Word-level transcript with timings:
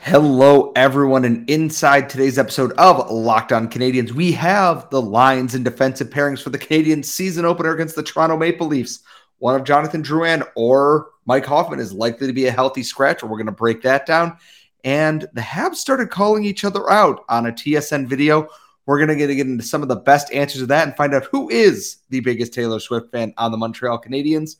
Hello, 0.00 0.70
everyone, 0.76 1.24
and 1.24 1.48
inside 1.48 2.08
today's 2.08 2.38
episode 2.38 2.72
of 2.72 3.10
Locked 3.10 3.52
On 3.52 3.68
Canadiens, 3.70 4.12
we 4.12 4.32
have 4.32 4.90
the 4.90 5.00
lines 5.00 5.54
and 5.54 5.64
defensive 5.64 6.10
pairings 6.10 6.42
for 6.42 6.50
the 6.50 6.58
Canadiens 6.58 7.06
season 7.06 7.44
opener 7.44 7.72
against 7.72 7.96
the 7.96 8.02
Toronto 8.02 8.36
Maple 8.36 8.66
Leafs. 8.66 9.00
One 9.38 9.54
of 9.54 9.64
Jonathan 9.64 10.02
Drouin 10.02 10.46
or 10.56 11.10
Mike 11.24 11.46
Hoffman 11.46 11.80
is 11.80 11.92
likely 11.92 12.26
to 12.26 12.32
be 12.34 12.46
a 12.46 12.52
healthy 12.52 12.82
scratch. 12.82 13.22
We're 13.22 13.30
going 13.30 13.46
to 13.46 13.52
break 13.52 13.80
that 13.82 14.04
down. 14.04 14.36
And 14.84 15.26
the 15.32 15.40
Habs 15.40 15.76
started 15.76 16.10
calling 16.10 16.44
each 16.44 16.64
other 16.64 16.90
out 16.90 17.24
on 17.30 17.46
a 17.46 17.52
TSN 17.52 18.06
video. 18.06 18.48
We're 18.84 19.04
going 19.04 19.18
to 19.18 19.34
get 19.34 19.46
into 19.46 19.64
some 19.64 19.82
of 19.82 19.88
the 19.88 19.96
best 19.96 20.30
answers 20.32 20.60
to 20.60 20.66
that 20.66 20.86
and 20.86 20.96
find 20.96 21.14
out 21.14 21.24
who 21.24 21.48
is 21.48 21.98
the 22.10 22.20
biggest 22.20 22.52
Taylor 22.52 22.78
Swift 22.78 23.10
fan 23.10 23.32
on 23.38 23.50
the 23.50 23.56
Montreal 23.56 24.02
Canadiens. 24.02 24.56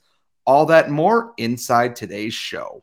All 0.47 0.65
that 0.67 0.87
and 0.87 0.95
more 0.95 1.35
inside 1.37 1.97
today's 1.97 2.35
show. 2.35 2.83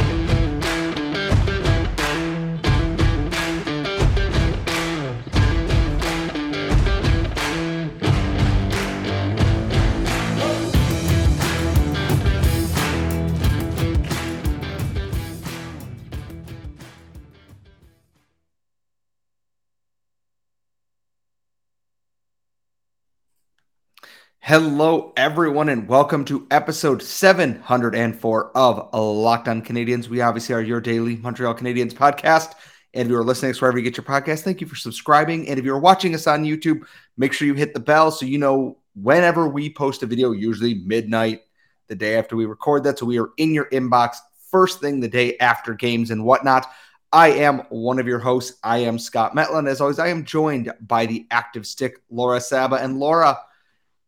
Hello, 24.51 25.13
everyone, 25.15 25.69
and 25.69 25.87
welcome 25.87 26.25
to 26.25 26.45
episode 26.51 27.01
704 27.01 28.51
of 28.57 28.93
Locked 28.93 29.47
On 29.47 29.61
Canadiens. 29.61 30.09
We 30.09 30.19
obviously 30.19 30.53
are 30.53 30.61
your 30.61 30.81
daily 30.81 31.15
Montreal 31.15 31.55
Canadiens 31.55 31.93
podcast. 31.93 32.55
And 32.93 33.05
if 33.05 33.09
you're 33.09 33.23
listening 33.23 33.53
to 33.53 33.59
wherever 33.61 33.77
you 33.77 33.83
get 33.85 33.95
your 33.95 34.03
podcast, 34.03 34.41
thank 34.41 34.59
you 34.59 34.67
for 34.67 34.75
subscribing. 34.75 35.47
And 35.47 35.57
if 35.57 35.63
you're 35.63 35.79
watching 35.79 36.13
us 36.13 36.27
on 36.27 36.43
YouTube, 36.43 36.81
make 37.15 37.31
sure 37.31 37.47
you 37.47 37.53
hit 37.53 37.73
the 37.73 37.79
bell 37.79 38.11
so 38.11 38.25
you 38.25 38.37
know 38.39 38.77
whenever 38.93 39.47
we 39.47 39.71
post 39.73 40.03
a 40.03 40.05
video, 40.05 40.31
usually 40.31 40.73
midnight, 40.73 41.43
the 41.87 41.95
day 41.95 42.17
after 42.17 42.35
we 42.35 42.45
record 42.45 42.83
that. 42.83 42.99
So 42.99 43.05
we 43.05 43.19
are 43.19 43.29
in 43.37 43.53
your 43.53 43.69
inbox 43.69 44.17
first 44.49 44.81
thing 44.81 44.99
the 44.99 45.07
day 45.07 45.37
after 45.37 45.73
games 45.73 46.11
and 46.11 46.25
whatnot. 46.25 46.67
I 47.13 47.29
am 47.29 47.59
one 47.69 47.99
of 47.99 48.05
your 48.05 48.19
hosts. 48.19 48.59
I 48.65 48.79
am 48.79 48.99
Scott 48.99 49.33
Matla. 49.33 49.65
As 49.69 49.79
always, 49.79 49.97
I 49.97 50.09
am 50.09 50.25
joined 50.25 50.73
by 50.81 51.05
the 51.05 51.25
active 51.31 51.65
stick, 51.65 52.01
Laura 52.09 52.41
Saba. 52.41 52.75
And 52.75 52.99
Laura, 52.99 53.37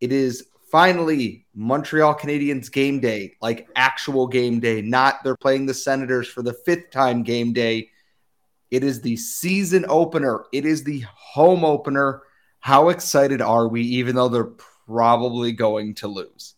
it 0.03 0.11
is 0.11 0.47
finally 0.69 1.45
Montreal 1.55 2.13
Canadiens 2.13 2.69
game 2.69 2.99
day, 2.99 3.37
like 3.41 3.69
actual 3.77 4.27
game 4.27 4.59
day, 4.59 4.81
not 4.81 5.23
they're 5.23 5.37
playing 5.37 5.65
the 5.65 5.73
Senators 5.73 6.27
for 6.27 6.41
the 6.41 6.51
fifth 6.65 6.91
time 6.91 7.23
game 7.23 7.53
day. 7.53 7.89
It 8.69 8.83
is 8.83 8.99
the 8.99 9.15
season 9.15 9.85
opener, 9.87 10.43
it 10.51 10.65
is 10.65 10.83
the 10.83 11.05
home 11.07 11.63
opener. 11.63 12.23
How 12.59 12.89
excited 12.89 13.41
are 13.41 13.69
we, 13.69 13.81
even 13.81 14.15
though 14.15 14.27
they're 14.27 14.43
probably 14.43 15.53
going 15.53 15.95
to 15.95 16.09
lose? 16.09 16.55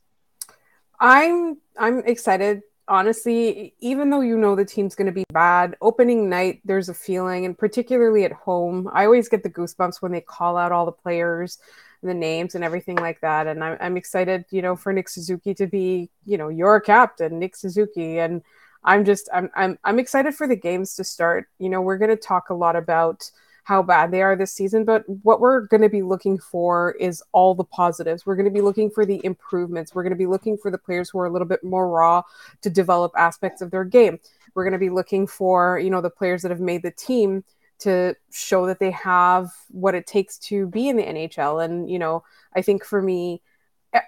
I'm 0.99 1.59
I'm 1.77 1.99
excited. 1.99 2.63
Honestly, 2.87 3.75
even 3.79 4.09
though 4.09 4.21
you 4.21 4.37
know 4.37 4.55
the 4.55 4.65
team's 4.65 4.95
going 4.95 5.07
to 5.07 5.11
be 5.11 5.25
bad, 5.31 5.75
opening 5.81 6.29
night 6.29 6.61
there's 6.65 6.89
a 6.89 6.95
feeling, 6.95 7.45
and 7.45 7.55
particularly 7.55 8.23
at 8.23 8.31
home, 8.31 8.89
I 8.91 9.05
always 9.05 9.29
get 9.29 9.43
the 9.43 9.51
goosebumps 9.51 10.01
when 10.01 10.11
they 10.11 10.21
call 10.21 10.57
out 10.57 10.71
all 10.71 10.87
the 10.87 10.91
players 10.91 11.59
the 12.05 12.13
names 12.13 12.55
and 12.55 12.63
everything 12.63 12.95
like 12.97 13.21
that. 13.21 13.47
And 13.47 13.63
I'm, 13.63 13.77
I'm 13.79 13.97
excited, 13.97 14.45
you 14.49 14.61
know, 14.61 14.75
for 14.75 14.93
Nick 14.93 15.09
Suzuki 15.09 15.53
to 15.55 15.67
be, 15.67 16.09
you 16.25 16.37
know, 16.37 16.49
your 16.49 16.79
captain, 16.79 17.39
Nick 17.39 17.55
Suzuki. 17.55 18.19
And 18.19 18.41
I'm 18.83 19.03
just, 19.03 19.29
I'm, 19.33 19.49
I'm, 19.55 19.79
I'm 19.83 19.99
excited 19.99 20.35
for 20.35 20.47
the 20.47 20.55
games 20.55 20.95
to 20.95 21.03
start. 21.03 21.47
You 21.59 21.69
know, 21.69 21.81
we're 21.81 21.97
going 21.97 22.09
to 22.09 22.15
talk 22.15 22.49
a 22.49 22.53
lot 22.53 22.75
about 22.75 23.29
how 23.65 23.81
bad 23.81 24.11
they 24.11 24.21
are 24.21 24.35
this 24.35 24.53
season, 24.53 24.85
but 24.85 25.03
what 25.23 25.39
we're 25.39 25.61
going 25.61 25.81
to 25.81 25.89
be 25.89 26.03
looking 26.03 26.37
for 26.37 26.91
is 26.99 27.23
all 27.31 27.55
the 27.55 27.63
positives. 27.63 28.23
We're 28.23 28.35
going 28.35 28.45
to 28.45 28.51
be 28.51 28.61
looking 28.61 28.91
for 28.91 29.07
the 29.07 29.19
improvements. 29.25 29.95
We're 29.95 30.03
going 30.03 30.13
to 30.13 30.17
be 30.17 30.27
looking 30.27 30.55
for 30.55 30.69
the 30.69 30.77
players 30.77 31.09
who 31.09 31.17
are 31.17 31.25
a 31.25 31.31
little 31.31 31.47
bit 31.47 31.63
more 31.63 31.89
raw 31.89 32.21
to 32.61 32.69
develop 32.69 33.11
aspects 33.17 33.63
of 33.63 33.71
their 33.71 33.83
game. 33.83 34.19
We're 34.53 34.65
going 34.65 34.73
to 34.73 34.79
be 34.79 34.91
looking 34.91 35.25
for, 35.25 35.79
you 35.79 35.89
know, 35.89 35.99
the 35.99 36.11
players 36.11 36.43
that 36.43 36.51
have 36.51 36.59
made 36.59 36.83
the 36.83 36.91
team 36.91 37.43
to 37.79 38.15
show 38.31 38.65
that 38.67 38.79
they 38.79 38.91
have 38.91 39.51
what 39.69 39.95
it 39.95 40.07
takes 40.07 40.37
to 40.37 40.67
be 40.67 40.89
in 40.89 40.97
the 40.97 41.03
NHL. 41.03 41.63
And 41.63 41.89
you 41.89 41.99
know, 41.99 42.23
I 42.55 42.61
think 42.61 42.85
for 42.85 43.01
me, 43.01 43.41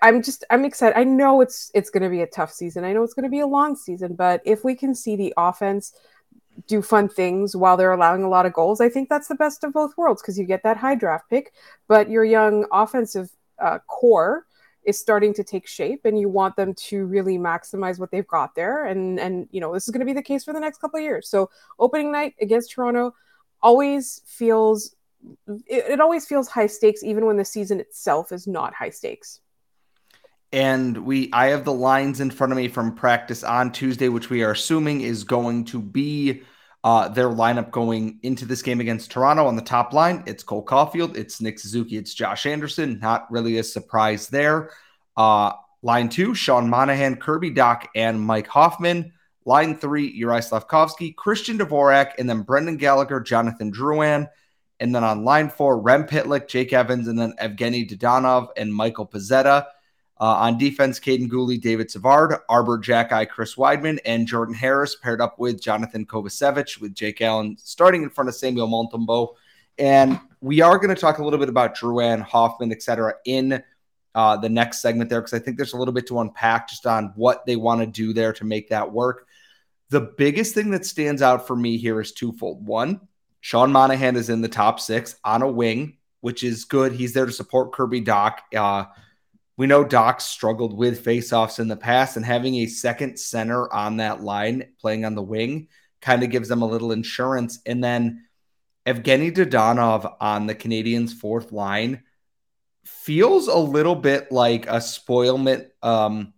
I'm 0.01 0.21
just 0.21 0.43
I'm 0.49 0.65
excited. 0.65 0.97
I 0.97 1.03
know 1.03 1.41
it's 1.41 1.71
it's 1.73 1.89
going 1.89 2.03
to 2.03 2.09
be 2.09 2.21
a 2.21 2.27
tough 2.27 2.51
season. 2.51 2.83
I 2.83 2.93
know 2.93 3.03
it's 3.03 3.13
going 3.13 3.23
to 3.23 3.29
be 3.29 3.39
a 3.39 3.47
long 3.47 3.75
season, 3.75 4.15
but 4.15 4.41
if 4.45 4.63
we 4.63 4.75
can 4.75 4.93
see 4.95 5.15
the 5.15 5.33
offense 5.37 5.93
do 6.67 6.81
fun 6.81 7.07
things 7.07 7.55
while 7.55 7.77
they're 7.77 7.91
allowing 7.91 8.23
a 8.23 8.29
lot 8.29 8.45
of 8.45 8.53
goals, 8.53 8.81
I 8.81 8.89
think 8.89 9.09
that's 9.09 9.27
the 9.27 9.35
best 9.35 9.63
of 9.63 9.73
both 9.73 9.95
worlds 9.95 10.21
because 10.21 10.39
you 10.39 10.45
get 10.45 10.63
that 10.63 10.77
high 10.77 10.95
draft 10.95 11.29
pick, 11.29 11.53
but 11.87 12.09
your 12.09 12.25
young 12.25 12.65
offensive 12.71 13.29
uh, 13.59 13.79
core 13.87 14.45
is 14.87 14.97
starting 14.97 15.33
to 15.33 15.43
take 15.43 15.67
shape 15.67 16.05
and 16.05 16.17
you 16.17 16.29
want 16.29 16.55
them 16.55 16.73
to 16.73 17.05
really 17.05 17.37
maximize 17.37 17.99
what 17.99 18.09
they've 18.09 18.27
got 18.27 18.55
there 18.55 18.85
and 18.85 19.19
and 19.19 19.47
you 19.51 19.59
know 19.59 19.73
this 19.73 19.83
is 19.83 19.91
going 19.91 19.99
to 19.99 20.05
be 20.05 20.13
the 20.13 20.21
case 20.21 20.45
for 20.45 20.53
the 20.53 20.59
next 20.59 20.79
couple 20.79 20.97
of 20.97 21.03
years 21.03 21.27
so 21.29 21.49
opening 21.77 22.09
night 22.09 22.33
against 22.39 22.71
toronto 22.71 23.13
always 23.61 24.21
feels 24.25 24.95
it, 25.47 25.85
it 25.91 25.99
always 25.99 26.25
feels 26.25 26.47
high 26.47 26.67
stakes 26.67 27.03
even 27.03 27.25
when 27.25 27.37
the 27.37 27.45
season 27.45 27.79
itself 27.79 28.31
is 28.31 28.47
not 28.47 28.73
high 28.73 28.89
stakes. 28.89 29.41
And 30.53 30.97
we 31.05 31.29
i 31.33 31.47
have 31.47 31.65
the 31.65 31.73
lines 31.73 32.21
in 32.21 32.31
front 32.31 32.53
of 32.53 32.57
me 32.57 32.67
from 32.69 32.95
practice 32.95 33.43
on 33.43 33.71
tuesday 33.71 34.07
which 34.07 34.29
we 34.29 34.43
are 34.43 34.51
assuming 34.51 35.01
is 35.01 35.23
going 35.23 35.65
to 35.65 35.81
be 35.81 36.43
uh, 36.83 37.09
their 37.09 37.27
lineup 37.27 37.71
going 37.71 38.17
into 38.23 38.45
this 38.45 38.61
game 38.61 38.79
against 38.79 39.11
toronto 39.11 39.45
on 39.45 39.57
the 39.57 39.61
top 39.61 39.91
line. 39.91 40.23
It's 40.25 40.43
cole 40.43 40.63
caufield 40.63 41.17
it's 41.17 41.41
nick 41.41 41.59
suzuki 41.59 41.97
it's 41.97 42.13
josh 42.13 42.45
anderson. 42.45 42.99
Not 42.99 43.29
really 43.29 43.57
a 43.57 43.63
surprise 43.63 44.29
there. 44.29 44.71
Uh, 45.17 45.53
line 45.81 46.09
two 46.09 46.33
sean 46.33 46.69
monahan 46.69 47.17
kirby 47.17 47.51
dach 47.51 47.85
and 47.95 48.19
mike 48.19 48.47
hoffman 48.47 49.11
Line 49.47 49.77
three, 49.77 50.11
Uri 50.11 50.41
Slafkovsky, 50.41 51.15
Christian 51.15 51.57
Dvorak, 51.57 52.11
and 52.19 52.29
then 52.29 52.41
Brendan 52.41 52.75
Gallagher, 52.75 53.21
Jonathan 53.21 53.71
Drouin. 53.71 54.27
And 54.81 54.93
then 54.93 55.05
on 55.05 55.23
line 55.23 55.49
four, 55.49 55.79
Rem 55.79 56.05
Pitlick, 56.05 56.49
Jake 56.49 56.73
Evans, 56.73 57.07
and 57.07 57.17
then 57.17 57.33
Evgeny 57.41 57.89
Dadonov 57.89 58.49
and 58.57 58.75
Michael 58.75 59.07
Pezzetta. 59.07 59.65
Uh, 60.19 60.25
on 60.25 60.57
defense, 60.57 60.99
Kaiden 60.99 61.29
Guhle, 61.29 61.61
David 61.61 61.89
Savard, 61.89 62.35
Arber 62.49 62.79
Xhekaj, 62.79 63.29
Chris 63.29 63.55
Wideman, 63.55 63.99
and 64.03 64.27
Jordan 64.27 64.53
Harris 64.53 64.95
paired 64.95 65.21
up 65.21 65.39
with 65.39 65.61
Jonathan 65.61 66.05
Kovacevic 66.05 66.81
with 66.81 66.93
Jake 66.93 67.21
Allen 67.21 67.55
starting 67.57 68.03
in 68.03 68.09
front 68.09 68.27
of 68.27 68.35
Samuel 68.35 68.67
Montembeault. 68.67 69.35
And 69.77 70.19
we 70.41 70.59
are 70.59 70.77
going 70.77 70.93
to 70.93 70.99
talk 70.99 71.19
a 71.19 71.23
little 71.23 71.39
bit 71.39 71.49
about 71.49 71.77
Drouin, 71.77 72.21
Hoffman, 72.21 72.73
et 72.73 72.81
cetera, 72.83 73.13
in 73.25 73.63
uh, 74.17 74.35
the 74.35 74.49
next 74.49 74.81
segment 74.81 75.11
there 75.11 75.21
because 75.21 75.35
I 75.35 75.39
think 75.39 75.57
there's 75.57 75.73
a 75.73 75.77
little 75.77 75.93
bit 75.93 76.07
to 76.07 76.19
unpack 76.19 76.67
just 76.67 76.87
on 76.87 77.13
what 77.15 77.45
they 77.45 77.55
want 77.55 77.81
to 77.81 77.85
do 77.85 78.13
there 78.13 78.33
to 78.33 78.45
make 78.45 78.69
that 78.69 78.91
work. 78.91 79.27
The 79.91 80.01
biggest 80.17 80.55
thing 80.55 80.71
that 80.71 80.87
stands 80.87 81.21
out 81.21 81.45
for 81.45 81.55
me 81.55 81.77
here 81.77 82.01
is 82.01 82.11
twofold. 82.13 82.65
One, 82.65 83.01
Sean 83.41 83.71
Monahan 83.71 84.15
is 84.15 84.31
in 84.31 84.41
the 84.41 84.47
top 84.49 84.79
six 84.79 85.15
on 85.23 85.43
a 85.43 85.47
wing, 85.47 85.97
which 86.21 86.43
is 86.43 86.65
good. 86.65 86.93
He's 86.93 87.13
there 87.13 87.27
to 87.27 87.31
support 87.31 87.73
Kirby 87.73 88.01
Dach. 88.01 88.39
Uh, 88.55 88.85
we 89.55 89.67
know 89.67 89.85
Dach 89.85 90.19
struggled 90.19 90.75
with 90.75 91.05
faceoffs 91.05 91.59
in 91.59 91.67
the 91.67 91.77
past, 91.77 92.17
and 92.17 92.25
having 92.25 92.55
a 92.55 92.65
second 92.65 93.19
center 93.19 93.71
on 93.71 93.97
that 93.97 94.23
line 94.23 94.73
playing 94.81 95.05
on 95.05 95.13
the 95.13 95.21
wing 95.21 95.67
kind 96.01 96.23
of 96.23 96.31
gives 96.31 96.49
them 96.49 96.63
a 96.63 96.67
little 96.67 96.91
insurance. 96.91 97.59
And 97.67 97.83
then 97.83 98.25
Evgeny 98.87 99.31
Dadonov 99.31 100.15
on 100.19 100.47
the 100.47 100.55
Canadiens' 100.55 101.13
fourth 101.13 101.51
line 101.51 102.01
feels 102.87 103.47
a 103.47 103.57
little 103.57 103.95
bit 103.95 104.31
like 104.31 104.67
a 104.67 104.81
spoilment, 104.81 105.67
um, 105.83 106.33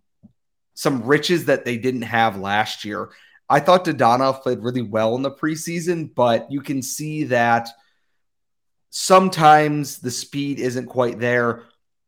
some 0.74 1.04
riches 1.04 1.46
that 1.46 1.66
they 1.66 1.78
didn't 1.78 2.04
have 2.04 2.38
last 2.38 2.86
year. 2.86 3.10
I 3.50 3.60
thought 3.60 3.86
Dadonov 3.86 4.42
played 4.42 4.60
really 4.60 4.82
well 4.82 5.16
in 5.16 5.24
the 5.24 5.32
preseason, 5.32 6.14
but 6.14 6.52
you 6.52 6.62
can 6.62 6.82
see 6.82 7.24
that 7.26 7.70
sometimes 8.90 10.00
the 10.00 10.12
speed 10.12 10.60
isn't 10.60 10.86
quite 10.86 11.20
there. 11.20 11.64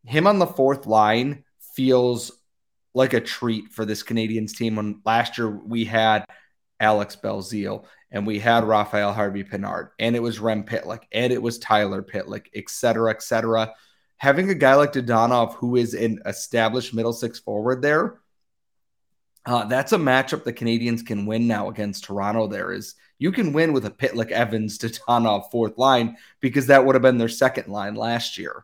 Him 0.06 0.28
on 0.28 0.40
the 0.40 0.48
fourth 0.48 0.86
line 0.86 1.44
feels 1.76 2.32
like 2.94 3.14
a 3.14 3.22
treat 3.22 3.72
for 3.72 3.86
this 3.86 4.04
Canadiens 4.04 4.56
team. 4.56 4.76
When 4.76 5.02
last 5.06 5.38
year 5.38 5.50
we 5.50 5.86
had 5.86 6.26
Alex 6.80 7.16
Belzile 7.16 7.86
and 8.12 8.28
we 8.28 8.40
had 8.40 8.64
Raphael 8.64 9.14
Harvey 9.14 9.44
Pinard 9.44 9.90
and 10.00 10.16
it 10.16 10.22
was 10.22 10.40
Rem 10.40 10.64
Pitlick 10.64 11.04
and 11.12 11.32
it 11.32 11.42
was 11.42 11.60
Tyler 11.60 12.04
Pitlick, 12.04 12.48
et 12.54 12.70
cetera, 12.70 13.12
et 13.12 13.22
cetera. 13.22 13.74
Having 14.21 14.51
a 14.51 14.53
guy 14.53 14.75
like 14.75 14.94
Dadonov, 14.94 15.56
who 15.56 15.75
is 15.77 15.95
an 15.95 16.19
established 16.27 16.94
middle 16.94 17.12
six 17.12 17.39
forward 17.39 17.81
there 17.81 18.19
Uh, 19.47 19.65
that's 19.65 19.94
a 19.94 19.97
matchup 19.97 20.44
the 20.44 20.53
Canadiens 20.53 21.03
can 21.03 21.25
win 21.25 21.47
now 21.47 21.69
against 21.69 22.03
Toronto. 22.03 22.45
There 22.45 22.71
is 22.71 22.94
you 23.18 23.31
can 23.31 23.51
win 23.51 23.73
with 23.73 23.83
a 23.88 23.89
Pitlick 23.89 24.29
Evans 24.29 24.77
Dadonov 24.81 25.50
fourth 25.50 25.75
line 25.79 26.18
because 26.39 26.68
that 26.68 26.85
would 26.85 26.94
have 26.94 27.01
been 27.01 27.18
their 27.18 27.29
second 27.29 27.69
line 27.69 27.95
last 27.95 28.38
year 28.38 28.63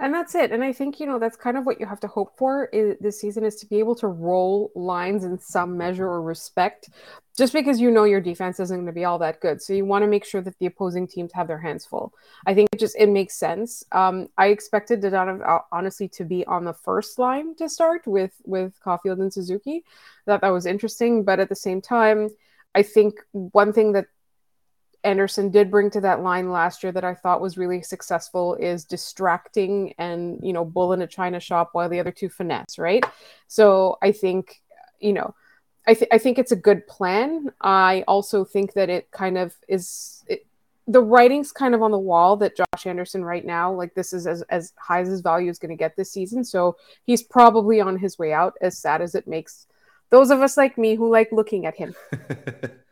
and 0.00 0.14
that's 0.14 0.34
it. 0.34 0.52
And 0.52 0.62
i 0.62 0.72
think 0.72 1.00
you 1.00 1.06
know 1.06 1.18
that's 1.18 1.36
kind 1.36 1.56
of 1.56 1.66
what 1.66 1.80
you 1.80 1.86
have 1.86 2.00
to 2.00 2.08
hope 2.08 2.36
for 2.36 2.66
is, 2.66 2.96
this 3.00 3.20
season 3.20 3.44
is 3.44 3.56
to 3.56 3.66
be 3.66 3.78
able 3.78 3.94
to 3.96 4.06
roll 4.08 4.70
lines 4.74 5.24
in 5.24 5.38
some 5.38 5.76
measure 5.76 6.06
or 6.06 6.22
respect 6.22 6.90
just 7.36 7.52
because 7.52 7.80
you 7.80 7.90
know 7.90 8.04
your 8.04 8.20
defense 8.20 8.58
isn't 8.58 8.76
going 8.76 8.86
to 8.86 8.92
be 8.92 9.04
all 9.04 9.18
that 9.20 9.40
good. 9.40 9.62
So 9.62 9.72
you 9.72 9.84
want 9.84 10.02
to 10.02 10.08
make 10.08 10.24
sure 10.24 10.40
that 10.40 10.58
the 10.58 10.66
opposing 10.66 11.06
teams 11.06 11.32
have 11.34 11.46
their 11.46 11.60
hands 11.60 11.86
full. 11.86 12.12
I 12.46 12.54
think 12.54 12.68
it 12.72 12.80
just 12.80 12.96
it 12.98 13.08
makes 13.08 13.34
sense. 13.38 13.84
Um, 13.92 14.28
i 14.36 14.48
expected 14.48 15.00
Dadonov 15.02 15.46
uh, 15.46 15.60
honestly 15.72 16.08
to 16.08 16.24
be 16.24 16.44
on 16.46 16.64
the 16.64 16.74
first 16.74 17.18
line 17.18 17.54
to 17.56 17.68
start 17.68 18.06
with 18.06 18.34
with 18.44 18.78
Caufield 18.84 19.20
and 19.20 19.32
suzuki. 19.32 19.84
I 20.26 20.30
thought 20.30 20.40
that 20.42 20.48
was 20.48 20.66
interesting 20.66 21.24
but 21.24 21.40
at 21.40 21.48
the 21.48 21.56
same 21.56 21.80
time 21.80 22.28
i 22.74 22.82
think 22.82 23.14
one 23.32 23.72
thing 23.72 23.92
that 23.92 24.06
Anderson 25.08 25.50
did 25.50 25.70
bring 25.70 25.90
to 25.90 26.00
that 26.02 26.22
line 26.22 26.50
last 26.50 26.82
year 26.82 26.92
that 26.92 27.04
I 27.04 27.14
thought 27.14 27.40
was 27.40 27.58
really 27.58 27.82
successful 27.82 28.54
is 28.56 28.84
distracting 28.84 29.94
and 29.98 30.38
you 30.42 30.52
know 30.52 30.64
bull 30.64 30.92
in 30.92 31.02
a 31.02 31.06
china 31.06 31.40
shop 31.40 31.70
while 31.72 31.88
the 31.88 31.98
other 31.98 32.12
two 32.12 32.28
finesse, 32.28 32.78
right? 32.78 33.04
So 33.48 33.98
I 34.02 34.12
think 34.12 34.62
you 35.00 35.12
know 35.12 35.34
I, 35.86 35.94
th- 35.94 36.10
I 36.12 36.18
think 36.18 36.38
it's 36.38 36.52
a 36.52 36.56
good 36.56 36.86
plan. 36.86 37.50
I 37.62 38.04
also 38.06 38.44
think 38.44 38.74
that 38.74 38.90
it 38.90 39.10
kind 39.10 39.38
of 39.38 39.56
is 39.68 40.22
it, 40.28 40.46
the 40.86 41.00
writing's 41.00 41.50
kind 41.50 41.74
of 41.74 41.82
on 41.82 41.90
the 41.90 41.98
wall 41.98 42.36
that 42.36 42.56
Josh 42.56 42.86
Anderson 42.86 43.24
right 43.24 43.44
now, 43.44 43.72
like 43.72 43.94
this 43.94 44.12
is 44.12 44.26
as, 44.26 44.42
as 44.50 44.74
high 44.78 45.00
as 45.00 45.08
his 45.08 45.22
value 45.22 45.50
is 45.50 45.58
going 45.58 45.70
to 45.70 45.76
get 45.76 45.96
this 45.96 46.12
season. 46.12 46.44
So 46.44 46.76
he's 47.04 47.22
probably 47.22 47.80
on 47.80 47.98
his 47.98 48.18
way 48.18 48.34
out, 48.34 48.54
as 48.60 48.78
sad 48.78 49.00
as 49.00 49.14
it 49.14 49.26
makes 49.26 49.66
those 50.10 50.30
of 50.30 50.40
us 50.40 50.56
like 50.56 50.76
me 50.78 50.94
who 50.94 51.10
like 51.10 51.32
looking 51.32 51.66
at 51.66 51.76
him. 51.76 51.94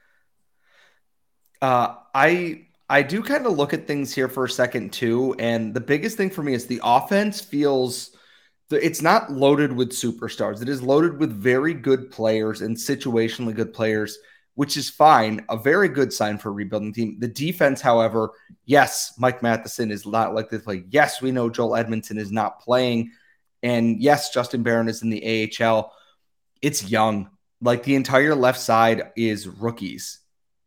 Uh, 1.63 1.95
I 2.15 2.67
I 2.89 3.03
do 3.03 3.23
kind 3.23 3.47
of 3.47 3.57
look 3.57 3.73
at 3.73 3.87
things 3.87 4.15
here 4.15 4.29
for 4.29 4.45
a 4.45 4.51
second 4.51 4.93
too, 4.93 5.35
and 5.39 5.75
the 5.75 5.81
biggest 5.81 6.17
thing 6.17 6.31
for 6.31 6.43
me 6.43 6.55
is 6.55 6.67
the 6.67 6.81
offense 6.85 7.41
feels 7.41 8.11
it's 8.71 9.03
not 9.03 9.33
loaded 9.33 9.73
with 9.73 9.91
superstars. 9.91 10.63
It 10.63 10.69
is 10.69 10.83
loaded 10.83 11.19
with 11.19 11.33
very 11.33 11.75
good 11.75 12.11
players 12.11 12.63
and 12.63 12.77
situationally 12.77 13.55
good 13.55 13.73
players, 13.73 14.19
which 14.55 14.77
is 14.77 14.91
fine. 14.91 15.45
A 15.49 15.57
very 15.57 15.89
good 15.89 16.13
sign 16.13 16.39
for 16.39 16.49
a 16.51 16.53
rebuilding 16.53 16.93
team. 16.93 17.17
The 17.21 17.29
defense, 17.29 17.81
however, 17.81 18.31
yes, 18.65 19.15
Mike 19.19 19.43
Matheson 19.43 19.91
is 19.91 20.07
not 20.07 20.35
like 20.35 20.51
this 20.51 20.63
play. 20.63 20.85
Yes, 20.91 21.23
we 21.23 21.31
know 21.31 21.49
Joel 21.49 21.71
Edmundson 21.71 22.19
is 22.19 22.33
not 22.33 22.61
playing, 22.61 23.11
and 23.63 24.01
yes, 24.01 24.31
Justin 24.31 24.63
Barron 24.63 24.89
is 24.89 25.03
in 25.03 25.11
the 25.11 25.51
AHL. 25.61 25.93
It's 26.63 26.89
young. 26.89 27.31
Like 27.61 27.83
the 27.85 27.95
entire 27.95 28.35
left 28.35 28.61
side 28.61 29.13
is 29.17 29.49
rookies 29.49 30.21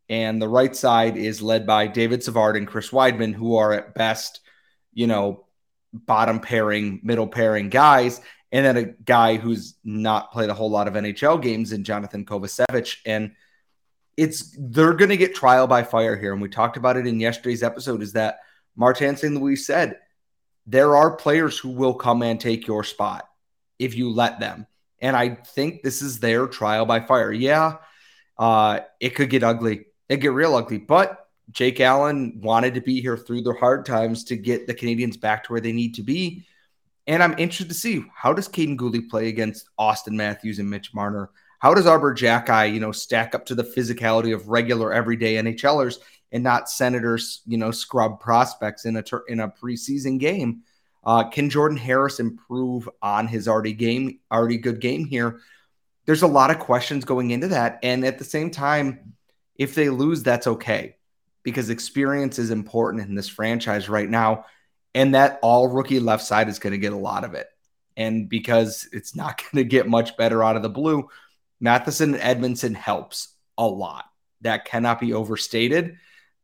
and 0.10 0.42
the 0.42 0.48
right 0.48 0.76
side 0.76 1.18
is 1.18 1.42
led 1.42 1.68
by 1.68 1.86
David 1.86 2.24
Savard 2.24 2.58
and 2.58 2.68
Chris 2.68 2.90
Wideman, 2.90 3.34
who 3.34 3.58
are 3.58 3.74
at 3.74 3.94
best, 3.94 4.42
you 4.92 5.06
know, 5.06 5.46
bottom 5.94 6.40
pairing, 6.40 7.00
middle 7.04 7.28
pairing 7.28 7.70
guys, 7.70 8.20
and 8.52 8.66
then 8.66 8.78
a 8.78 8.86
guy 8.86 9.38
who's 9.38 9.76
not 9.84 10.32
played 10.32 10.50
a 10.50 10.54
whole 10.56 10.72
lot 10.72 10.88
of 10.88 10.96
NHL 10.96 11.42
games 11.42 11.72
in 11.72 11.84
Jonathan 11.84 12.26
Kovacevic. 12.26 12.98
And 13.06 13.34
it's 14.18 14.56
they're 14.58 14.96
going 14.96 15.10
to 15.10 15.18
get 15.18 15.36
trial 15.36 15.68
by 15.68 15.84
fire 15.84 16.18
here. 16.18 16.34
And 16.34 16.42
we 16.42 16.50
talked 16.50 16.76
about 16.76 16.98
it 16.98 17.06
in 17.06 17.20
yesterday's 17.20 17.62
episode. 17.62 18.02
Is 18.02 18.14
that 18.14 18.40
Martin 18.76 19.16
St. 19.16 19.36
Louis 19.36 19.58
said 19.58 20.00
there 20.66 20.96
are 20.96 21.16
players 21.16 21.60
who 21.60 21.70
will 21.70 21.94
come 21.94 22.24
and 22.24 22.40
take 22.40 22.66
your 22.66 22.84
spot 22.84 23.30
if 23.78 23.96
you 23.96 24.10
let 24.10 24.40
them. 24.40 24.66
And 25.00 25.16
I 25.16 25.36
think 25.36 25.84
this 25.84 26.02
is 26.02 26.20
their 26.20 26.48
trial 26.48 26.86
by 26.86 27.00
fire. 27.00 27.32
Yeah, 27.32 27.78
uh, 28.38 28.80
it 29.00 29.12
could 29.12 29.30
get 29.30 29.44
ugly 29.44 29.86
it 30.10 30.18
get 30.18 30.34
real 30.34 30.56
ugly. 30.56 30.78
But 30.78 31.28
Jake 31.52 31.80
Allen 31.80 32.40
wanted 32.42 32.74
to 32.76 32.82
be 32.82 33.02
here 33.02 33.18
through 33.18 33.42
the 33.42 33.54
hard 33.54 33.86
times 33.86 34.24
to 34.26 34.36
get 34.36 34.68
the 34.68 34.74
Canadiens 34.74 35.20
back 35.20 35.44
to 35.44 35.54
where 35.54 35.62
they 35.62 35.72
need 35.72 35.96
to 35.96 36.04
be. 36.04 36.46
And 37.08 37.24
I'm 37.24 37.38
interested 37.40 37.70
to 37.70 37.74
see 37.74 38.04
how 38.14 38.34
does 38.34 38.48
Kaiden 38.48 38.78
Guhle 38.78 39.10
play 39.10 39.30
against 39.30 39.70
Auston 39.80 40.14
Matthews 40.14 40.60
and 40.60 40.70
Mitch 40.70 40.94
Marner? 40.94 41.32
How 41.60 41.74
does 41.74 41.88
Arber 41.88 42.16
Xhekaj, 42.16 42.74
you 42.74 42.80
know, 42.80 42.92
stack 42.92 43.34
up 43.34 43.46
to 43.48 43.56
the 43.56 43.64
physicality 43.64 44.34
of 44.34 44.48
regular 44.48 44.94
everyday 44.94 45.36
NHLers 45.36 45.98
and 46.32 46.44
not 46.44 46.70
Senators, 46.70 47.42
you 47.48 47.58
know, 47.58 47.72
scrub 47.72 48.20
prospects 48.20 48.86
in 48.86 48.96
a 48.96 49.04
ter- 49.04 49.26
in 49.28 49.40
a 49.40 49.50
preseason 49.50 50.20
game? 50.20 50.62
Uh, 51.04 51.28
can 51.28 51.50
Jordan 51.50 51.78
Harris 51.78 52.20
improve 52.20 52.88
on 53.02 53.28
his 53.28 53.48
already 53.48 53.74
game, 53.74 54.20
already 54.32 54.58
good 54.58 54.80
game 54.80 55.06
here? 55.06 55.40
There's 56.06 56.22
a 56.22 56.28
lot 56.28 56.52
of 56.52 56.60
questions 56.60 57.06
going 57.06 57.32
into 57.32 57.48
that, 57.50 57.80
and 57.84 58.06
at 58.06 58.20
the 58.20 58.24
same 58.24 58.52
time, 58.52 59.16
if 59.60 59.76
they 59.76 59.90
lose, 59.90 60.24
that's 60.24 60.48
okay 60.48 60.96
because 61.44 61.70
experience 61.70 62.40
is 62.40 62.50
important 62.50 63.08
in 63.08 63.14
this 63.14 63.28
franchise 63.28 63.90
right 63.90 64.10
now. 64.10 64.46
And 64.96 65.14
that 65.14 65.38
all 65.44 65.68
rookie 65.68 66.00
left 66.00 66.24
side 66.24 66.50
is 66.50 66.58
going 66.58 66.72
to 66.72 66.80
get 66.80 66.94
a 66.94 66.98
lot 66.98 67.24
of 67.24 67.36
it. 67.36 67.48
And 67.96 68.28
because 68.28 68.88
it's 68.92 69.16
not 69.16 69.38
going 69.52 69.64
to 69.64 69.70
get 69.70 69.88
much 69.88 70.18
better 70.18 70.44
out 70.44 70.56
of 70.56 70.64
the 70.64 70.70
blue, 70.70 71.10
Matheson 71.60 72.16
and 72.16 72.42
Edmundson 72.42 72.74
helps 72.74 73.36
a 73.58 73.68
lot. 73.68 74.06
That 74.42 74.64
cannot 74.64 75.02
be 75.02 75.14
overstated, 75.14 75.98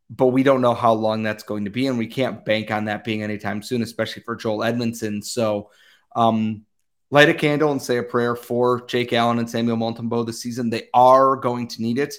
but 0.09 0.27
we 0.27 0.44
don't 0.44 0.62
know 0.62 0.73
how 0.73 0.94
long 0.94 1.23
that's 1.23 1.44
going 1.44 1.63
to 1.65 1.71
be. 1.71 1.88
And 1.88 1.97
we 1.97 2.07
can't 2.07 2.44
bank 2.44 2.69
on 2.69 2.85
that 2.85 3.06
being 3.06 3.23
anytime 3.23 3.63
soon, 3.63 3.81
especially 3.81 4.23
for 4.23 4.35
Joel 4.35 4.59
Edmundson. 4.59 5.23
So, 5.23 5.71
um, 6.13 6.65
light 7.12 7.29
a 7.29 7.33
candle 7.33 7.71
and 7.71 7.81
say 7.81 7.97
a 7.97 8.03
prayer 8.03 8.35
for 8.35 8.85
Jake 8.88 9.13
Allen 9.13 9.39
and 9.39 9.50
Samuel 9.50 9.77
Montembeault 9.77 10.25
this 10.25 10.41
season. 10.41 10.69
They 10.69 10.89
are 10.94 11.38
going 11.38 11.69
to 11.69 11.81
need 11.81 11.97
it. 11.97 12.13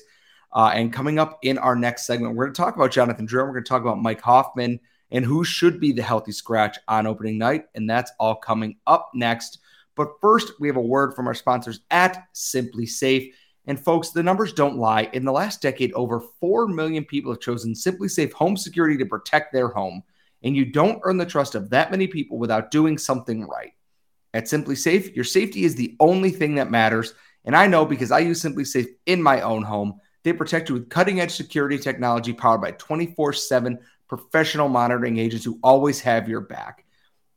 Uh, 0.57 0.71
and 0.75 0.91
coming 0.91 1.19
up 1.19 1.39
in 1.43 1.59
our 1.59 1.77
next 1.77 2.07
segment, 2.07 2.35
we're 2.35 2.47
going 2.47 2.55
to 2.55 2.63
talk 2.63 2.77
about 2.77 2.91
Jonathan 2.91 3.27
Drouin. 3.27 3.47
We're 3.47 3.53
going 3.53 3.65
to 3.65 3.69
talk 3.69 3.83
about 3.83 4.01
Mike 4.01 4.23
Hoffman 4.23 4.81
and 5.11 5.23
who 5.23 5.45
should 5.45 5.79
be 5.79 5.93
the 5.93 6.03
healthy 6.03 6.33
scratch 6.33 6.79
on 6.89 7.07
opening 7.07 7.37
night. 7.37 7.67
And 7.75 7.89
that's 7.89 8.11
all 8.19 8.37
coming 8.37 8.79
up 8.87 9.11
next. 9.13 9.59
But 9.97 10.13
first, 10.23 10.53
we 10.59 10.67
have 10.67 10.79
a 10.79 10.81
word 10.81 11.13
from 11.15 11.27
our 11.27 11.35
sponsors 11.35 11.81
at 11.91 12.27
SimpliSafe. 12.35 13.35
And 13.67 13.79
folks, 13.79 14.11
the 14.11 14.23
numbers 14.23 14.55
don't 14.55 14.79
lie. 14.79 15.11
In 15.13 15.27
the 15.27 15.33
last 15.33 15.61
decade, 15.61 15.93
over 15.93 16.23
4 16.41 16.69
million 16.69 17.05
people 17.05 17.33
have 17.33 17.41
chosen 17.41 17.75
SimpliSafe 17.75 18.33
home 18.33 18.57
security 18.57 18.97
to 18.97 19.05
protect 19.05 19.53
their 19.53 19.69
home. 19.69 20.03
And 20.43 20.57
you 20.57 20.65
don't 20.65 21.01
earn 21.05 21.19
the 21.19 21.27
trust 21.27 21.55
of 21.55 21.69
that 21.69 21.91
many 21.91 22.07
people 22.07 22.39
without 22.39 22.71
doing 22.71 22.97
something 22.97 23.47
right. 23.47 23.75
At 24.33 24.45
SimpliSafe, 24.45 25.15
your 25.15 25.25
safety 25.25 25.65
is 25.65 25.75
the 25.75 25.97
only 26.01 26.31
thing 26.31 26.55
that 26.55 26.71
matters. 26.71 27.13
And 27.45 27.55
I 27.55 27.67
know 27.67 27.85
because 27.85 28.11
I 28.11 28.21
use 28.21 28.43
SimpliSafe 28.43 28.89
in 29.05 29.23
my 29.23 29.43
own 29.43 29.63
home. 29.63 30.01
They 30.27 30.33
protect 30.33 30.69
you 30.69 30.75
with 30.75 30.89
cutting 30.89 31.21
edge 31.21 31.37
security 31.37 31.79
technology 31.79 32.33
powered 32.33 32.61
by 32.61 32.73
24 32.73 33.33
7 33.33 33.79
professional 34.09 34.69
monitoring 34.69 35.19
agents 35.19 35.45
who 35.45 35.61
always 35.63 36.01
have 36.01 36.29
your 36.29 36.41
back. 36.41 36.85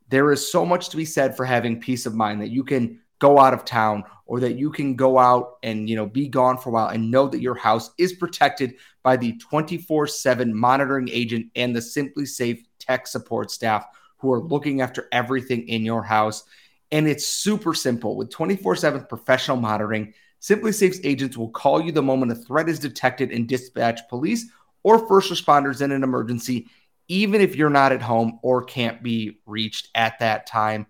There 0.08 0.32
is 0.32 0.52
so 0.52 0.66
much 0.66 0.90
to 0.90 0.98
be 0.98 1.06
said 1.06 1.38
for 1.38 1.46
having 1.46 1.80
peace 1.80 2.08
of 2.08 2.16
mind 2.16 2.42
that 2.42 2.50
you 2.50 2.64
can 2.64 3.00
go 3.20 3.38
out 3.38 3.54
of 3.54 3.64
town 3.64 4.06
or 4.26 4.40
that 4.40 4.58
you 4.58 4.72
can 4.72 4.96
go 4.96 5.20
out 5.20 5.58
and 5.62 5.88
you 5.88 5.96
know 5.96 6.08
be 6.08 6.28
gone 6.28 6.58
for 6.58 6.70
a 6.70 6.72
while 6.72 6.88
and 6.88 7.12
know 7.12 7.28
that 7.28 7.42
your 7.42 7.54
house 7.54 7.92
is 8.00 8.14
protected 8.14 8.74
by 9.04 9.16
the 9.16 9.34
24/7 9.34 10.52
monitoring 10.52 11.10
agent 11.12 11.46
and 11.56 11.76
the 11.76 11.82
SimpliSafe 11.82 12.66
tech 12.80 13.06
support 13.06 13.52
staff 13.52 13.86
who 14.18 14.34
are 14.34 14.42
looking 14.42 14.82
after 14.82 15.08
everything 15.12 15.68
in 15.68 15.86
your 15.86 16.02
house 16.02 16.44
and 16.92 17.08
it's 17.08 17.28
super 17.28 17.76
simple 17.76 18.18
with 18.18 18.32
24/7 18.32 19.08
professional 19.08 19.58
monitoring 19.58 20.12
SimpliSafe's 20.42 21.02
agents 21.04 21.38
will 21.38 21.50
call 21.50 21.82
you 21.82 21.92
the 21.92 22.02
moment 22.02 22.32
a 22.32 22.36
threat 22.36 22.70
is 22.70 22.80
detected 22.80 23.32
and 23.32 23.48
dispatch 23.48 24.02
police 24.10 24.46
or 24.84 25.08
first 25.08 25.32
responders 25.32 25.82
in 25.82 25.92
an 25.92 26.04
emergency, 26.04 26.68
even 27.08 27.42
if 27.42 27.56
you're 27.56 27.70
not 27.70 27.92
at 27.92 28.02
home 28.02 28.40
or 28.42 28.64
can't 28.64 29.04
be 29.04 29.40
reached 29.46 29.90
at 29.96 30.18
that 30.20 30.48
time. 30.48 30.88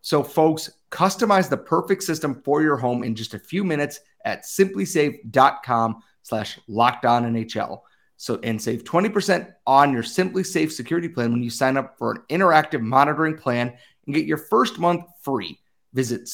So, 0.00 0.22
folks, 0.22 0.70
customize 0.90 1.48
the 1.48 1.56
perfect 1.56 2.02
system 2.02 2.42
for 2.44 2.62
your 2.62 2.76
home 2.76 3.02
in 3.02 3.14
just 3.14 3.34
a 3.34 3.38
few 3.38 3.64
minutes 3.64 4.00
at 4.24 4.44
simplisafe.com 4.44 6.02
slash 6.22 6.58
NHL. 6.68 7.80
So, 8.16 8.38
and 8.44 8.60
save 8.60 8.84
20% 8.84 9.52
on 9.66 9.92
your 9.92 10.04
SimpliSafe 10.04 10.70
security 10.70 11.08
plan 11.08 11.32
when 11.32 11.42
you 11.42 11.50
sign 11.50 11.76
up 11.76 11.98
for 11.98 12.12
an 12.12 12.22
interactive 12.30 12.80
monitoring 12.80 13.36
plan 13.36 13.76
and 14.06 14.14
get 14.14 14.26
your 14.26 14.38
first 14.38 14.78
month 14.78 15.06
free. 15.22 15.58
Visit 15.92 16.24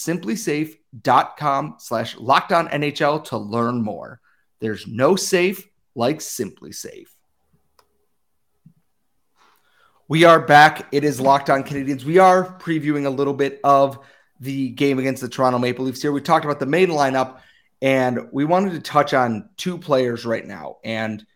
simplisafe.com 0.97 1.77
slash 1.79 2.17
lockdown 2.17 2.71
NHL 2.71 3.25
to 3.25 3.39
learn 3.39 3.83
more. 3.83 4.21
There's 4.61 4.87
no 4.87 5.17
safe 5.17 5.67
like 5.95 6.19
SimpliSafe. 6.19 7.09
We 10.09 10.25
are 10.25 10.41
back. 10.41 10.87
It 10.91 11.05
is 11.05 11.21
Locked 11.21 11.51
On 11.51 11.63
Canadiens. 11.63 12.05
We 12.05 12.19
are 12.19 12.59
previewing 12.59 13.05
a 13.05 13.11
little 13.11 13.35
bit 13.35 13.61
of 13.63 13.99
the 14.41 14.71
game 14.71 14.99
against 14.99 15.21
the 15.21 15.29
Toronto 15.29 15.59
Maple 15.59 15.85
Leafs 15.85 16.01
here. 16.01 16.13
We 16.13 16.23
talked 16.23 16.45
about 16.45 16.61
the 16.61 16.67
main 16.67 16.89
lineup 16.89 17.41
and 17.83 18.29
we 18.33 18.45
wanted 18.45 18.73
to 18.73 18.81
touch 18.81 19.13
on 19.13 19.51
two 19.57 19.77
players 19.77 20.25
right 20.25 20.47
now. 20.47 20.77
And 20.83 21.27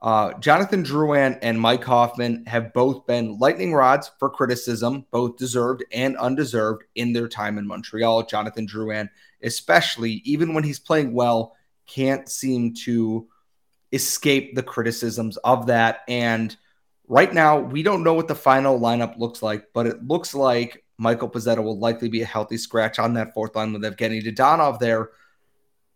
Uh, 0.00 0.32
Jonathan 0.34 0.84
Drouin 0.84 1.38
and 1.42 1.60
Mike 1.60 1.82
Hoffman 1.82 2.44
have 2.46 2.72
both 2.72 3.06
been 3.06 3.38
lightning 3.38 3.74
rods 3.74 4.10
for 4.18 4.30
criticism, 4.30 5.04
both 5.10 5.36
deserved 5.36 5.84
and 5.92 6.16
undeserved 6.18 6.84
in 6.94 7.12
their 7.12 7.28
time 7.28 7.58
in 7.58 7.66
Montreal. 7.66 8.24
Jonathan 8.26 8.66
Drouin, 8.66 9.10
especially, 9.42 10.22
even 10.24 10.54
when 10.54 10.62
he's 10.62 10.78
playing 10.78 11.12
well, 11.12 11.56
can't 11.86 12.28
seem 12.28 12.74
to 12.84 13.26
escape 13.92 14.54
the 14.54 14.62
criticisms 14.62 15.36
of 15.38 15.66
that. 15.66 16.00
And 16.06 16.56
right 17.08 17.32
now, 17.32 17.58
we 17.58 17.82
don't 17.82 18.04
know 18.04 18.14
what 18.14 18.28
the 18.28 18.34
final 18.34 18.78
lineup 18.78 19.18
looks 19.18 19.42
like, 19.42 19.66
but 19.72 19.86
it 19.86 20.06
looks 20.06 20.32
like 20.32 20.84
Michael 20.98 21.30
Pezzetta 21.30 21.62
will 21.62 21.78
likely 21.78 22.08
be 22.08 22.22
a 22.22 22.26
healthy 22.26 22.56
scratch 22.56 22.98
on 22.98 23.14
that 23.14 23.34
fourth 23.34 23.56
line 23.56 23.72
with 23.72 23.82
Evgeny 23.82 24.22
Dadonov 24.22 24.78
there. 24.78 25.10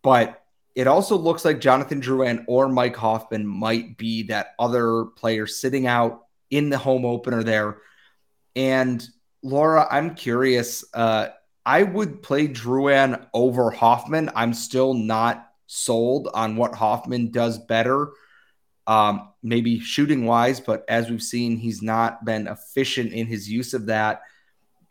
But 0.01 0.42
it 0.75 0.87
also 0.87 1.17
looks 1.17 1.45
like 1.45 1.59
Jonathan 1.59 2.01
Drouin 2.01 2.45
or 2.47 2.67
Mike 2.67 2.95
Hoffman 2.95 3.45
might 3.45 3.97
be 3.97 4.23
that 4.23 4.55
other 4.57 5.05
player 5.05 5.45
sitting 5.45 5.85
out 5.85 6.25
in 6.49 6.69
the 6.69 6.77
home 6.77 7.05
opener 7.05 7.43
there. 7.43 7.77
And 8.55 9.05
Laura, 9.43 9.87
I'm 9.89 10.15
curious. 10.15 10.83
Uh, 10.93 11.29
I 11.65 11.83
would 11.83 12.23
play 12.23 12.47
Drouin 12.47 13.25
over 13.33 13.71
Hoffman. 13.71 14.31
I'm 14.35 14.53
still 14.53 14.93
not 14.93 15.47
sold 15.67 16.29
on 16.33 16.55
what 16.55 16.75
Hoffman 16.75 17.31
does 17.31 17.57
better, 17.57 18.09
um, 18.87 19.29
maybe 19.41 19.79
shooting 19.79 20.25
wise, 20.25 20.59
but 20.59 20.83
as 20.87 21.09
we've 21.09 21.23
seen, 21.23 21.57
he's 21.57 21.81
not 21.81 22.25
been 22.25 22.47
efficient 22.47 23.13
in 23.13 23.27
his 23.27 23.49
use 23.49 23.73
of 23.73 23.87
that. 23.87 24.21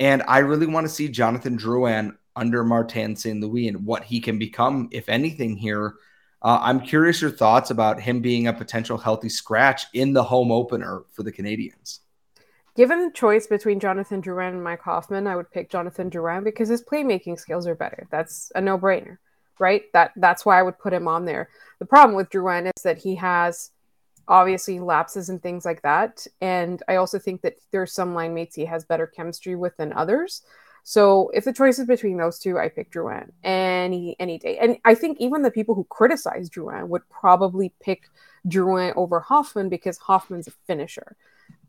And 0.00 0.22
I 0.26 0.38
really 0.38 0.66
want 0.66 0.86
to 0.86 0.92
see 0.92 1.08
Jonathan 1.08 1.58
Drouin 1.58 2.16
under 2.36 2.64
Martin 2.64 3.16
St. 3.16 3.40
Louis 3.40 3.68
and 3.68 3.84
what 3.84 4.04
he 4.04 4.20
can 4.20 4.38
become, 4.38 4.88
if 4.90 5.08
anything, 5.08 5.56
here. 5.56 5.94
Uh, 6.40 6.58
I'm 6.60 6.80
curious 6.80 7.20
your 7.22 7.30
thoughts 7.30 7.70
about 7.70 8.00
him 8.00 8.20
being 8.20 8.48
a 8.48 8.52
potential 8.52 8.98
healthy 8.98 9.28
scratch 9.28 9.84
in 9.94 10.12
the 10.12 10.24
home 10.24 10.50
opener 10.50 11.02
for 11.12 11.22
the 11.22 11.32
Canadiens. 11.32 12.00
Given 12.74 13.02
the 13.04 13.12
choice 13.12 13.46
between 13.46 13.80
Jonathan 13.80 14.22
Drouin 14.22 14.48
and 14.48 14.64
Mike 14.64 14.80
Hoffman, 14.80 15.26
I 15.26 15.36
would 15.36 15.50
pick 15.50 15.70
Jonathan 15.70 16.10
Drouin 16.10 16.42
because 16.42 16.68
his 16.68 16.82
playmaking 16.82 17.38
skills 17.38 17.66
are 17.66 17.74
better. 17.74 18.08
That's 18.10 18.50
a 18.54 18.62
no-brainer, 18.62 19.18
right? 19.58 19.82
That 19.92 20.12
that's 20.16 20.46
why 20.46 20.58
I 20.58 20.62
would 20.62 20.78
put 20.78 20.94
him 20.94 21.06
on 21.06 21.26
there. 21.26 21.50
The 21.80 21.86
problem 21.86 22.16
with 22.16 22.30
Drouin 22.30 22.66
is 22.74 22.82
that 22.82 22.98
he 22.98 23.14
has 23.16 23.70
obviously 24.26 24.80
lapses 24.80 25.28
and 25.28 25.42
things 25.42 25.66
like 25.66 25.82
that, 25.82 26.26
and 26.40 26.82
I 26.88 26.96
also 26.96 27.18
think 27.18 27.42
that 27.42 27.56
there's 27.72 27.92
some 27.92 28.14
line 28.14 28.32
mates 28.32 28.56
he 28.56 28.64
has 28.64 28.84
better 28.84 29.06
chemistry 29.06 29.54
with 29.54 29.76
than 29.76 29.92
others. 29.92 30.42
So 30.82 31.30
if 31.32 31.44
the 31.44 31.52
choice 31.52 31.78
is 31.78 31.86
between 31.86 32.16
those 32.16 32.38
two, 32.38 32.58
I 32.58 32.68
pick 32.68 32.90
Drouin 32.90 33.30
any 33.44 34.16
any 34.18 34.38
day. 34.38 34.58
And 34.58 34.78
I 34.84 34.94
think 34.94 35.20
even 35.20 35.42
the 35.42 35.50
people 35.50 35.74
who 35.74 35.84
criticize 35.84 36.50
Drouin 36.50 36.88
would 36.88 37.08
probably 37.08 37.72
pick 37.80 38.08
Drouin 38.48 38.92
over 38.96 39.20
Hoffman 39.20 39.68
because 39.68 39.98
Hoffman's 39.98 40.48
a 40.48 40.52
finisher 40.66 41.16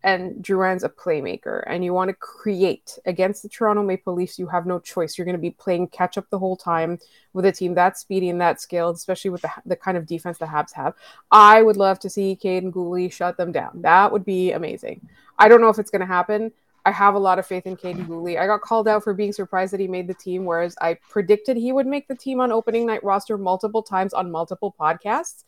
and 0.03 0.43
Drouin's 0.43 0.83
a 0.83 0.89
playmaker. 0.89 1.63
And 1.65 1.83
you 1.83 1.93
want 1.93 2.09
to 2.09 2.15
create 2.15 2.97
against 3.05 3.41
the 3.41 3.49
Toronto 3.49 3.83
Maple 3.83 4.13
Leafs. 4.13 4.37
You 4.37 4.47
have 4.47 4.65
no 4.65 4.79
choice. 4.79 5.17
You're 5.17 5.25
going 5.25 5.37
to 5.37 5.41
be 5.41 5.51
playing 5.51 5.87
catch 5.87 6.17
up 6.17 6.29
the 6.29 6.39
whole 6.39 6.57
time 6.57 6.99
with 7.31 7.45
a 7.45 7.51
team 7.51 7.73
that 7.75 7.97
speedy 7.97 8.29
and 8.29 8.41
that 8.41 8.59
skilled, 8.59 8.97
especially 8.97 9.29
with 9.29 9.41
the, 9.41 9.51
the 9.65 9.75
kind 9.75 9.97
of 9.97 10.05
defense 10.05 10.37
the 10.37 10.45
Habs 10.45 10.73
have. 10.73 10.93
I 11.31 11.61
would 11.61 11.77
love 11.77 11.99
to 11.99 12.09
see 12.09 12.37
Kaiden 12.41 12.71
Guhle 12.71 13.11
shut 13.11 13.37
them 13.37 13.51
down. 13.51 13.81
That 13.81 14.11
would 14.11 14.25
be 14.25 14.51
amazing. 14.51 15.07
I 15.39 15.47
don't 15.47 15.61
know 15.61 15.69
if 15.69 15.79
it's 15.79 15.91
going 15.91 16.01
to 16.01 16.05
happen. 16.05 16.51
I 16.85 16.91
have 16.91 17.15
a 17.15 17.19
lot 17.19 17.39
of 17.39 17.45
faith 17.45 17.65
in 17.65 17.77
Kaiden 17.77 18.07
Guhle. 18.07 18.37
I 18.37 18.45
got 18.45 18.61
called 18.61 18.87
out 18.87 19.03
for 19.03 19.13
being 19.13 19.31
surprised 19.31 19.71
that 19.73 19.79
he 19.79 19.87
made 19.87 20.07
the 20.07 20.13
team, 20.13 20.43
whereas 20.43 20.75
I 20.81 20.97
predicted 21.09 21.55
he 21.55 21.71
would 21.71 21.87
make 21.87 22.07
the 22.07 22.15
team 22.15 22.41
on 22.41 22.51
opening 22.51 22.85
night 22.85 23.03
roster 23.03 23.37
multiple 23.37 23.81
times 23.81 24.13
on 24.13 24.29
multiple 24.29 24.75
podcasts. 24.77 25.43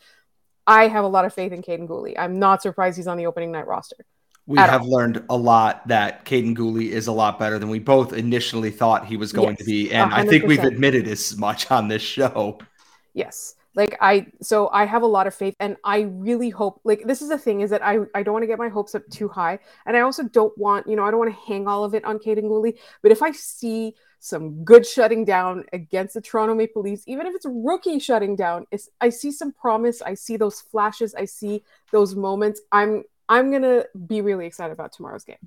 I 0.65 0.88
have 0.88 1.04
a 1.04 1.08
lot 1.08 1.25
of 1.25 1.34
faith 1.34 1.51
in 1.51 1.62
Kaiden 1.62 1.88
Guhle. 1.88 2.15
I'm 2.18 2.39
not 2.39 2.62
surprised 2.62 2.98
he's 2.98 3.08
on 3.08 3.18
the 3.18 3.27
opening 3.27 3.51
night 3.51 3.68
roster. 3.68 3.98
We 4.48 4.60
have 4.60 4.84
all. 4.84 4.92
learned 4.92 5.25
a 5.30 5.36
lot 5.36 5.88
that 5.88 6.24
Kaiden 6.24 6.56
Guhle 6.56 6.89
is 6.89 7.08
a 7.08 7.12
lot 7.12 7.38
better 7.38 7.60
than 7.60 7.70
we 7.70 7.80
both 7.80 8.13
initially 8.13 8.72
thought 8.72 9.06
he 9.06 9.18
was 9.18 9.34
going 9.34 9.50
yes, 9.50 9.58
to 9.58 9.65
be. 9.65 9.92
And 9.92 10.12
100%. 10.12 10.15
I 10.15 10.25
think 10.25 10.46
we've 10.46 10.63
admitted 10.63 11.08
as 11.08 11.36
much 11.38 11.70
on 11.72 11.88
this 11.88 12.01
show. 12.01 12.60
Yes 13.13 13.56
like 13.75 13.98
i 14.01 14.25
so 14.41 14.70
i 14.72 14.86
have 14.86 15.03
a 15.03 15.08
lot 15.08 15.27
of 15.27 15.34
faith 15.34 15.55
and 15.60 15.77
i 15.84 16.01
really 16.01 16.50
hope 16.50 16.79
like 16.84 17.03
this 17.05 17.22
is 17.22 17.29
the 17.29 17.38
thing 17.38 17.62
is 17.62 17.70
that 17.70 17.84
i 17.84 18.00
i 18.13 18.24
don't 18.24 18.34
want 18.34 18.44
to 18.44 18.48
get 18.48 18.58
my 18.58 18.70
hopes 18.70 18.96
up 18.96 19.08
too 19.10 19.27
high 19.27 19.60
and 19.86 19.96
i 19.96 20.01
also 20.01 20.24
don't 20.24 20.58
want 20.58 20.88
you 20.88 20.96
know 20.96 21.03
i 21.03 21.12
don't 21.12 21.20
want 21.20 21.34
to 21.34 21.41
hang 21.48 21.67
all 21.67 21.84
of 21.84 21.94
it 21.94 22.03
on 22.05 22.17
Kaiden 22.17 22.44
Guhle 22.44 22.77
but 23.01 23.12
if 23.12 23.22
i 23.22 23.32
see 23.32 23.94
some 24.20 24.63
good 24.63 24.88
shutting 24.88 25.24
down 25.24 25.63
against 25.72 26.15
the 26.15 26.22
Toronto 26.22 26.55
Maple 26.55 26.82
Leafs 26.82 27.03
even 27.05 27.27
if 27.27 27.36
it's 27.36 27.46
rookie 27.48 28.00
shutting 28.00 28.36
down 28.36 28.65
it's 28.72 28.89
I 29.00 29.10
see 29.10 29.32
some 29.32 29.51
promise 29.51 30.01
I 30.01 30.15
see 30.15 30.36
those 30.36 30.62
flashes 30.62 31.13
I 31.13 31.25
see 31.25 31.63
those 31.91 32.15
moments 32.15 32.60
I'm 32.72 33.03
I'm 33.29 33.50
going 33.50 33.63
to 33.63 33.88
be 34.08 34.22
really 34.22 34.46
excited 34.46 34.74
about 34.74 34.94
tomorrow's 34.94 35.24
game. 35.24 35.38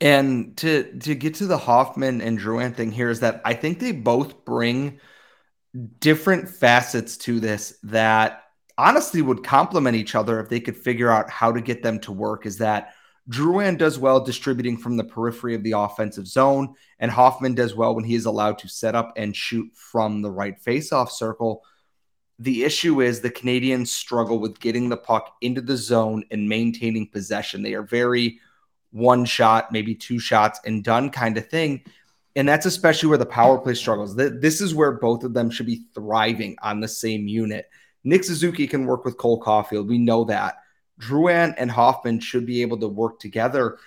And 0.00 0.56
to 0.58 0.98
to 1.00 1.14
get 1.14 1.34
to 1.36 1.46
the 1.46 1.58
Hoffman 1.58 2.20
and 2.20 2.38
Drouin 2.38 2.74
thing 2.74 2.92
here 2.92 3.10
is 3.10 3.20
that 3.20 3.40
I 3.44 3.54
think 3.54 3.80
they 3.80 3.92
both 3.92 4.44
bring 4.44 5.00
different 6.00 6.48
facets 6.48 7.16
to 7.16 7.40
this 7.40 7.78
that 7.82 8.44
honestly 8.76 9.22
would 9.22 9.44
complement 9.44 9.96
each 9.96 10.14
other 10.14 10.40
if 10.40 10.48
they 10.48 10.60
could 10.60 10.76
figure 10.76 11.10
out 11.10 11.28
how 11.28 11.52
to 11.52 11.60
get 11.60 11.82
them 11.82 11.98
to 12.00 12.12
work 12.12 12.46
is 12.46 12.58
that 12.58 12.94
Drouin 13.28 13.76
does 13.76 13.98
well 13.98 14.20
distributing 14.20 14.78
from 14.78 14.96
the 14.96 15.04
periphery 15.04 15.54
of 15.54 15.62
the 15.62 15.72
offensive 15.72 16.26
zone, 16.26 16.74
and 16.98 17.10
Hoffman 17.10 17.54
does 17.54 17.74
well 17.74 17.94
when 17.94 18.04
he 18.04 18.14
is 18.14 18.24
allowed 18.24 18.58
to 18.58 18.68
set 18.68 18.94
up 18.94 19.12
and 19.16 19.36
shoot 19.36 19.70
from 19.74 20.22
the 20.22 20.30
right 20.30 20.58
faceoff 20.64 21.10
circle. 21.10 21.62
The 22.38 22.64
issue 22.64 23.02
is 23.02 23.20
the 23.20 23.30
Canadiens 23.30 23.88
struggle 23.88 24.38
with 24.38 24.60
getting 24.60 24.88
the 24.88 24.96
puck 24.96 25.36
into 25.42 25.60
the 25.60 25.76
zone 25.76 26.24
and 26.30 26.48
maintaining 26.48 27.10
possession. 27.10 27.62
They 27.62 27.74
are 27.74 27.82
very 27.82 28.40
one 28.92 29.26
shot, 29.26 29.72
maybe 29.72 29.94
two 29.94 30.18
shots 30.18 30.60
and 30.64 30.82
done 30.82 31.10
kind 31.10 31.36
of 31.36 31.48
thing. 31.48 31.84
And 32.38 32.48
that's 32.48 32.66
especially 32.66 33.08
where 33.08 33.18
the 33.18 33.26
power 33.26 33.58
play 33.58 33.74
struggles. 33.74 34.14
This 34.14 34.60
is 34.60 34.72
where 34.72 34.92
both 34.92 35.24
of 35.24 35.34
them 35.34 35.50
should 35.50 35.66
be 35.66 35.82
thriving 35.92 36.56
on 36.62 36.78
the 36.78 36.86
same 36.86 37.26
unit. 37.26 37.68
Nick 38.04 38.22
Suzuki 38.22 38.68
can 38.68 38.86
work 38.86 39.04
with 39.04 39.16
Cole 39.16 39.42
Caufield. 39.42 39.88
We 39.88 39.98
know 39.98 40.22
that. 40.26 40.58
Drouin 41.00 41.52
and 41.58 41.68
Hoffman 41.68 42.20
should 42.20 42.46
be 42.46 42.62
able 42.62 42.78
to 42.78 42.86
work 42.86 43.18
together. 43.18 43.78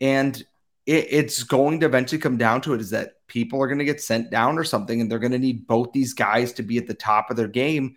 And 0.00 0.36
it, 0.84 1.06
it's 1.10 1.44
going 1.44 1.78
to 1.78 1.86
eventually 1.86 2.20
come 2.20 2.36
down 2.36 2.60
to 2.62 2.74
it 2.74 2.80
is 2.80 2.90
that 2.90 3.24
people 3.28 3.62
are 3.62 3.68
going 3.68 3.78
to 3.78 3.84
get 3.84 4.00
sent 4.00 4.32
down 4.32 4.58
or 4.58 4.64
something, 4.64 5.00
and 5.00 5.08
they're 5.08 5.20
going 5.20 5.30
to 5.30 5.38
need 5.38 5.68
both 5.68 5.92
these 5.92 6.12
guys 6.12 6.52
to 6.54 6.64
be 6.64 6.78
at 6.78 6.88
the 6.88 6.94
top 6.94 7.30
of 7.30 7.36
their 7.36 7.46
game. 7.46 7.94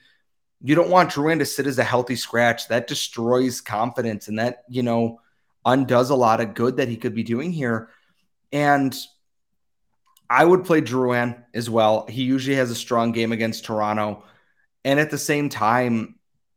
You 0.62 0.75
don't 0.75 0.91
want 0.91 1.10
Drouin 1.10 1.39
to 1.39 1.46
sit 1.48 1.65
as 1.65 1.79
a 1.79 1.84
healthy 1.84 2.15
scratch. 2.15 2.67
That 2.67 2.86
destroys 2.86 3.60
confidence 3.60 4.27
and 4.27 4.38
that, 4.38 4.65
you 4.69 4.84
know, 4.84 5.19
undoes 5.65 6.12
a 6.12 6.15
lot 6.15 6.41
of 6.41 6.53
good 6.53 6.77
that 6.77 6.89
he 6.89 6.96
could 6.96 7.15
be 7.15 7.24
doing 7.24 7.51
here. 7.51 7.89
And 8.51 8.96
I 10.29 10.45
would 10.45 10.63
play 10.63 10.81
Drouin 10.81 11.43
as 11.53 11.69
well. 11.69 12.05
He 12.07 12.24
usually 12.24 12.57
has 12.57 12.69
a 12.69 12.75
strong 12.75 13.12
game 13.12 13.31
against 13.31 13.65
Toronto. 13.65 14.24
And 14.86 15.00
at 15.00 15.09
the 15.09 15.17
same 15.17 15.50
time, 15.50 16.15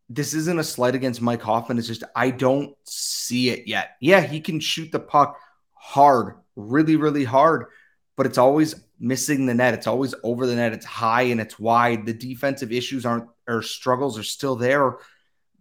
this 0.08 0.34
isn't 0.34 0.58
a 0.58 0.64
slight 0.64 0.94
against 0.94 1.22
Mike 1.22 1.40
Hoffman. 1.40 1.78
It's 1.78 1.86
just, 1.86 2.04
I 2.14 2.30
don't 2.30 2.76
see 2.84 3.48
it 3.48 3.66
yet. 3.66 3.96
Yeah, 4.00 4.20
he 4.20 4.40
can 4.40 4.60
shoot 4.60 4.92
the 4.92 5.00
puck 5.00 5.38
hard, 5.72 6.34
really, 6.54 6.96
really 6.96 7.24
hard, 7.24 7.66
but 8.16 8.26
it's 8.26 8.38
always 8.38 8.74
missing 9.00 9.46
the 9.46 9.54
net. 9.54 9.74
It's 9.74 9.86
always 9.86 10.14
over 10.22 10.46
the 10.46 10.54
net. 10.54 10.74
It's 10.74 10.84
high 10.84 11.22
and 11.22 11.40
it's 11.40 11.58
wide. 11.58 12.04
The 12.04 12.12
defensive 12.12 12.72
issues 12.72 13.06
aren't, 13.06 13.28
or 13.48 13.62
struggles 13.62 14.18
are 14.18 14.22
still 14.22 14.54
there. 14.54 14.98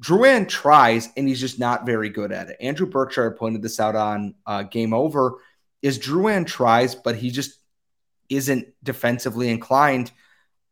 Drouin 0.03 0.49
tries, 0.49 1.09
and 1.15 1.27
he's 1.27 1.39
just 1.39 1.59
not 1.59 1.85
very 1.85 2.09
good 2.09 2.31
at 2.31 2.49
it. 2.49 2.57
Andrew 2.59 2.87
Berkshire 2.87 3.31
pointed 3.31 3.61
this 3.61 3.79
out 3.79 3.95
on 3.95 4.35
uh, 4.45 4.63
Game 4.63 4.93
Over. 4.93 5.37
Is 5.81 5.97
Drouin 5.97 6.45
tries, 6.45 6.93
but 6.93 7.15
he 7.15 7.31
just 7.31 7.60
isn't 8.31 8.67
defensively 8.83 9.49
inclined, 9.49 10.11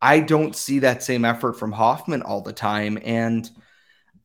I 0.02 0.20
don't 0.20 0.56
see 0.56 0.80
that 0.80 1.02
same 1.02 1.24
effort 1.24 1.54
from 1.54 1.72
Hoffman 1.72 2.22
all 2.22 2.40
the 2.40 2.52
time. 2.52 2.98
And 3.04 3.48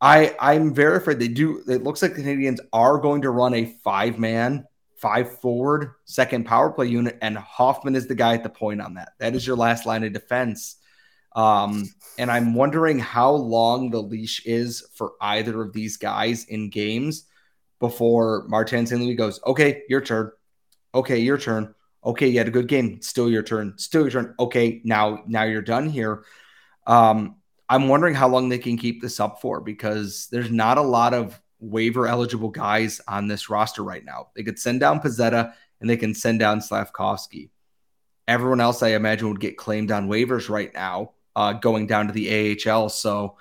I 0.01 0.35
I'm 0.39 0.73
very 0.73 0.97
afraid 0.97 1.19
they 1.19 1.27
do. 1.27 1.61
It 1.67 1.83
looks 1.83 2.01
like 2.01 2.15
the 2.15 2.23
Canadiens 2.23 2.59
are 2.73 2.97
going 2.97 3.21
to 3.23 3.29
run 3.29 3.53
a 3.53 3.75
five 3.83 4.17
man, 4.17 4.65
five 4.95 5.39
forward 5.39 5.91
second 6.05 6.45
power 6.45 6.71
play 6.71 6.87
unit, 6.87 7.17
and 7.21 7.37
Hoffman 7.37 7.95
is 7.95 8.07
the 8.07 8.15
guy 8.15 8.33
at 8.33 8.43
the 8.43 8.49
point 8.49 8.81
on 8.81 8.95
that. 8.95 9.09
That 9.19 9.35
is 9.35 9.45
your 9.45 9.57
last 9.57 9.85
line 9.85 10.03
of 10.03 10.13
defense. 10.13 10.77
Um, 11.35 11.89
and 12.17 12.31
I'm 12.31 12.53
wondering 12.53 12.97
how 12.97 13.31
long 13.31 13.89
the 13.89 14.01
leash 14.01 14.45
is 14.45 14.87
for 14.93 15.13
either 15.19 15.61
of 15.61 15.73
these 15.73 15.97
guys 15.97 16.45
in 16.45 16.69
games 16.69 17.25
before 17.81 18.45
Martin 18.47 18.87
St. 18.87 19.01
Louis 19.01 19.15
goes, 19.15 19.41
okay, 19.45 19.83
your 19.89 19.99
turn. 19.99 20.31
Okay, 20.93 21.19
your 21.19 21.37
turn 21.37 21.74
okay, 22.05 22.27
you 22.27 22.37
had 22.37 22.47
a 22.47 22.51
good 22.51 22.67
game. 22.67 23.01
Still 23.01 23.29
your 23.29 23.43
turn. 23.43 23.73
Still 23.77 24.01
your 24.01 24.11
turn. 24.11 24.35
Okay, 24.39 24.81
now 24.83 25.23
now 25.27 25.43
you're 25.43 25.61
done 25.61 25.89
here. 25.89 26.23
Um, 26.85 27.37
I'm 27.67 27.87
wondering 27.87 28.13
how 28.13 28.27
long 28.27 28.49
they 28.49 28.59
can 28.59 28.77
keep 28.77 29.01
this 29.01 29.19
up 29.19 29.41
for 29.41 29.59
because 29.59 30.27
there's 30.31 30.51
not 30.51 30.77
a 30.77 30.83
lot 30.83 31.13
of 31.13 31.41
waiver 31.59 32.07
eligible 32.07 32.49
guys 32.49 33.01
on 33.07 33.27
this 33.27 33.49
roster 33.49 33.83
right 33.83 34.05
now. 34.05 34.27
They 34.35 34.43
could 34.43 34.59
send 34.59 34.79
down 34.79 34.99
Pezzetta 34.99 35.53
and 35.81 35.89
they 35.89 35.97
can 35.97 36.13
send 36.13 36.39
down 36.39 36.59
Slafkovsky. 36.59 37.49
Everyone 38.27 38.61
else, 38.61 38.83
I 38.83 38.89
imagine, 38.89 39.29
would 39.29 39.39
get 39.39 39.57
claimed 39.57 39.91
on 39.91 40.09
waivers 40.09 40.49
right 40.49 40.73
now, 40.73 41.13
uh, 41.35 41.53
going 41.53 41.87
down 41.87 42.07
to 42.07 42.13
the 42.13 42.57
AHL. 42.67 42.89
So 42.89 43.37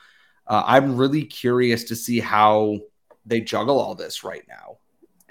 uh, 0.46 0.62
I'm 0.66 0.96
really 0.96 1.24
curious 1.24 1.84
to 1.84 1.96
see 1.96 2.20
how 2.20 2.78
they 3.26 3.40
juggle 3.40 3.78
all 3.78 3.94
this 3.94 4.24
right 4.24 4.44
now. 4.48 4.78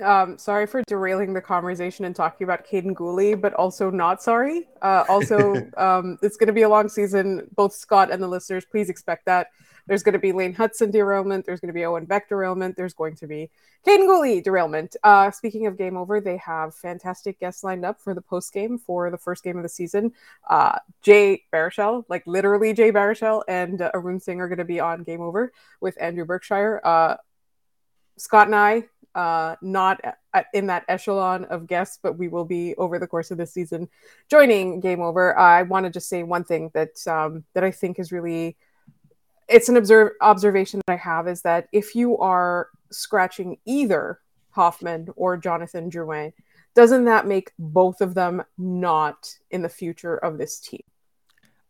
Um, 0.03 0.37
sorry 0.37 0.67
for 0.67 0.83
derailing 0.83 1.33
the 1.33 1.41
conversation 1.41 2.05
and 2.05 2.15
talking 2.15 2.45
about 2.45 2.67
Kaiden 2.67 2.93
Guhle, 2.93 3.39
but 3.39 3.53
also 3.53 3.89
not 3.89 4.21
sorry. 4.21 4.67
Uh, 4.81 5.03
also, 5.09 5.55
um, 5.77 6.17
it's 6.21 6.37
going 6.37 6.47
to 6.47 6.53
be 6.53 6.63
a 6.63 6.69
long 6.69 6.89
season. 6.89 7.47
Both 7.55 7.73
Scott 7.73 8.11
and 8.11 8.21
the 8.21 8.27
listeners, 8.27 8.65
please 8.65 8.89
expect 8.89 9.25
that. 9.25 9.47
There's 9.85 10.03
going 10.03 10.13
to 10.13 10.19
be 10.19 10.31
Lane 10.31 10.55
Hutson 10.55 10.91
derailment. 10.91 11.45
There's 11.45 11.59
going 11.59 11.67
to 11.67 11.73
be 11.73 11.83
Owen 11.83 12.05
Beck 12.05 12.29
derailment. 12.29 12.77
There's 12.77 12.93
going 12.93 13.15
to 13.17 13.27
be 13.27 13.49
Kaiden 13.85 14.07
Guhle 14.07 14.41
derailment. 14.41 14.95
Uh, 15.03 15.29
speaking 15.31 15.67
of 15.67 15.77
game 15.77 15.97
over, 15.97 16.21
they 16.21 16.37
have 16.37 16.73
fantastic 16.73 17.39
guests 17.39 17.63
lined 17.63 17.83
up 17.83 17.99
for 17.99 18.13
the 18.13 18.21
post 18.21 18.53
game 18.53 18.77
for 18.77 19.09
the 19.09 19.17
first 19.17 19.43
game 19.43 19.57
of 19.57 19.63
the 19.63 19.69
season. 19.69 20.13
Uh, 20.49 20.79
Jay 21.01 21.43
Baruchel, 21.51 22.05
like 22.07 22.25
literally 22.25 22.73
Jay 22.73 22.91
Baruchel, 22.91 23.43
and 23.47 23.81
uh, 23.81 23.91
Arun 23.93 24.21
Singh 24.21 24.39
are 24.39 24.47
going 24.47 24.57
to 24.59 24.65
be 24.65 24.79
on 24.79 25.03
game 25.03 25.21
over 25.21 25.51
with 25.81 26.01
Andrew 26.01 26.25
Berkshire. 26.25 26.79
Uh, 26.83 27.17
Scott 28.17 28.47
and 28.47 28.55
I 28.55 28.85
uh, 29.15 29.55
not 29.61 30.01
in 30.53 30.67
that 30.67 30.85
echelon 30.87 31.45
of 31.45 31.67
guests, 31.67 31.99
but 32.01 32.17
we 32.17 32.27
will 32.27 32.45
be 32.45 32.75
over 32.75 32.99
the 32.99 33.07
course 33.07 33.31
of 33.31 33.37
this 33.37 33.53
season 33.53 33.89
joining 34.29 34.79
Game 34.79 35.01
Over. 35.01 35.37
I 35.37 35.63
want 35.63 35.85
to 35.85 35.91
just 35.91 36.09
say 36.09 36.23
one 36.23 36.43
thing 36.43 36.71
that 36.73 37.05
um, 37.07 37.43
that 37.53 37.63
I 37.63 37.71
think 37.71 37.99
is 37.99 38.11
really 38.11 38.57
it's 39.47 39.69
an 39.69 39.77
observe 39.77 40.13
observation 40.21 40.81
that 40.85 40.93
I 40.93 40.97
have 40.97 41.27
is 41.27 41.41
that 41.41 41.67
if 41.71 41.95
you 41.95 42.17
are 42.17 42.69
scratching 42.91 43.57
either 43.65 44.19
Hoffman 44.51 45.09
or 45.15 45.37
Jonathan 45.37 45.89
Drouin, 45.89 46.33
doesn't 46.75 47.05
that 47.05 47.27
make 47.27 47.51
both 47.59 48.01
of 48.01 48.13
them 48.13 48.43
not 48.57 49.35
in 49.51 49.61
the 49.61 49.69
future 49.69 50.17
of 50.17 50.37
this 50.37 50.59
team? 50.59 50.81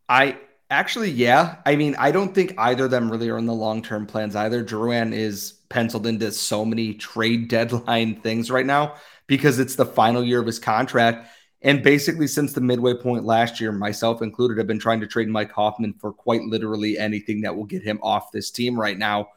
I 0.07 0.37
actually, 0.69 1.11
yeah. 1.11 1.57
I 1.65 1.75
mean, 1.75 1.95
I 1.97 2.11
don't 2.11 2.33
think 2.33 2.53
either 2.57 2.85
of 2.85 2.91
them 2.91 3.11
really 3.11 3.29
are 3.29 3.37
in 3.37 3.45
the 3.45 3.53
long 3.53 3.81
term 3.81 4.05
plans 4.05 4.35
either. 4.35 4.63
Drouin 4.63 5.13
is 5.13 5.55
penciled 5.73 6.07
into 6.07 6.31
so 6.31 6.63
many 6.63 6.93
trade 6.93 7.47
deadline 7.49 8.15
things 8.15 8.49
right 8.49 8.65
now 8.65 8.95
because 9.27 9.59
it's 9.59 9.75
the 9.75 9.85
final 9.85 10.23
year 10.23 10.39
of 10.39 10.45
his 10.45 10.59
contract. 10.59 11.29
And 11.61 11.81
basically, 11.81 12.27
since 12.27 12.53
the 12.53 12.61
midway 12.61 12.93
point 12.93 13.23
last 13.23 13.59
year, 13.59 13.71
myself 13.71 14.21
included, 14.21 14.57
have 14.57 14.67
been 14.67 14.79
trying 14.79 14.99
to 14.99 15.07
trade 15.07 15.29
Mike 15.29 15.51
Hoffman 15.51 15.93
for 15.93 16.11
quite 16.11 16.41
literally 16.41 16.97
anything 16.97 17.41
that 17.41 17.55
will 17.55 17.65
get 17.65 17.83
him 17.83 17.99
off 18.03 18.31
this 18.31 18.51
team 18.51 18.79
right 18.79 18.97
now. 18.97 19.29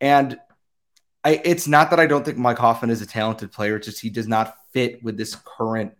And 0.00 0.38
I, 1.24 1.40
it's 1.44 1.66
not 1.66 1.90
that 1.90 2.00
I 2.00 2.06
don't 2.06 2.24
think 2.24 2.36
Mike 2.36 2.58
Hoffman 2.58 2.90
is 2.90 3.00
a 3.00 3.06
talented 3.06 3.52
player, 3.52 3.76
it's 3.76 3.86
just 3.86 4.00
he 4.00 4.10
does 4.10 4.28
not 4.28 4.54
fit 4.72 5.02
with 5.02 5.16
this 5.16 5.34
current 5.34 5.92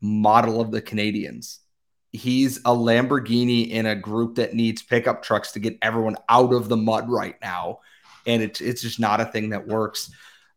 model 0.00 0.60
of 0.60 0.70
the 0.70 0.82
Canadiens. 0.82 1.58
He's 2.12 2.58
a 2.58 2.70
Lamborghini 2.70 3.70
in 3.70 3.86
a 3.86 3.96
group 3.96 4.36
that 4.36 4.54
needs 4.54 4.82
pickup 4.82 5.22
trucks 5.22 5.52
to 5.52 5.58
get 5.58 5.78
everyone 5.80 6.16
out 6.28 6.52
of 6.52 6.68
the 6.68 6.76
mud 6.76 7.08
right 7.08 7.36
now. 7.40 7.80
And 8.26 8.42
it's 8.42 8.60
it's 8.60 8.82
just 8.82 9.00
not 9.00 9.20
a 9.20 9.26
thing 9.26 9.50
that 9.50 9.66
works. 9.66 10.10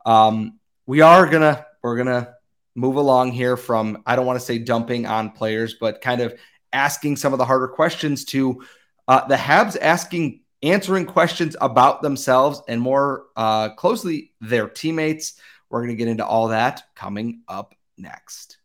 Um, 0.06 0.60
we 0.86 1.02
are 1.02 1.28
gonna 1.28 1.66
we're 1.84 1.98
gonna 1.98 2.36
move 2.76 2.96
along 2.96 3.32
here 3.32 3.58
from 3.58 4.04
I 4.06 4.16
don't 4.16 4.26
want 4.26 4.40
to 4.40 4.46
say 4.46 4.60
dumping 4.60 5.06
on 5.06 5.32
players, 5.32 5.76
but 5.80 6.02
kind 6.02 6.22
of 6.22 6.36
asking 6.72 7.18
some 7.18 7.34
of 7.34 7.40
the 7.40 7.46
harder 7.46 7.68
questions 7.68 8.26
to 8.26 8.64
uh, 9.08 9.28
the 9.28 9.36
Habs 9.36 9.78
asking 9.80 10.42
answering 10.64 11.06
questions 11.06 11.56
about 11.62 12.02
themselves 12.02 12.62
and 12.68 12.82
more 12.82 13.26
uh, 13.36 13.70
closely 13.70 14.34
their 14.42 14.68
teammates. 14.68 15.40
We're 15.70 15.80
going 15.80 15.90
to 15.90 15.96
get 15.96 16.08
into 16.08 16.26
all 16.26 16.50
that 16.50 16.84
coming 16.96 17.42
up 17.48 17.76
next. 17.98 18.58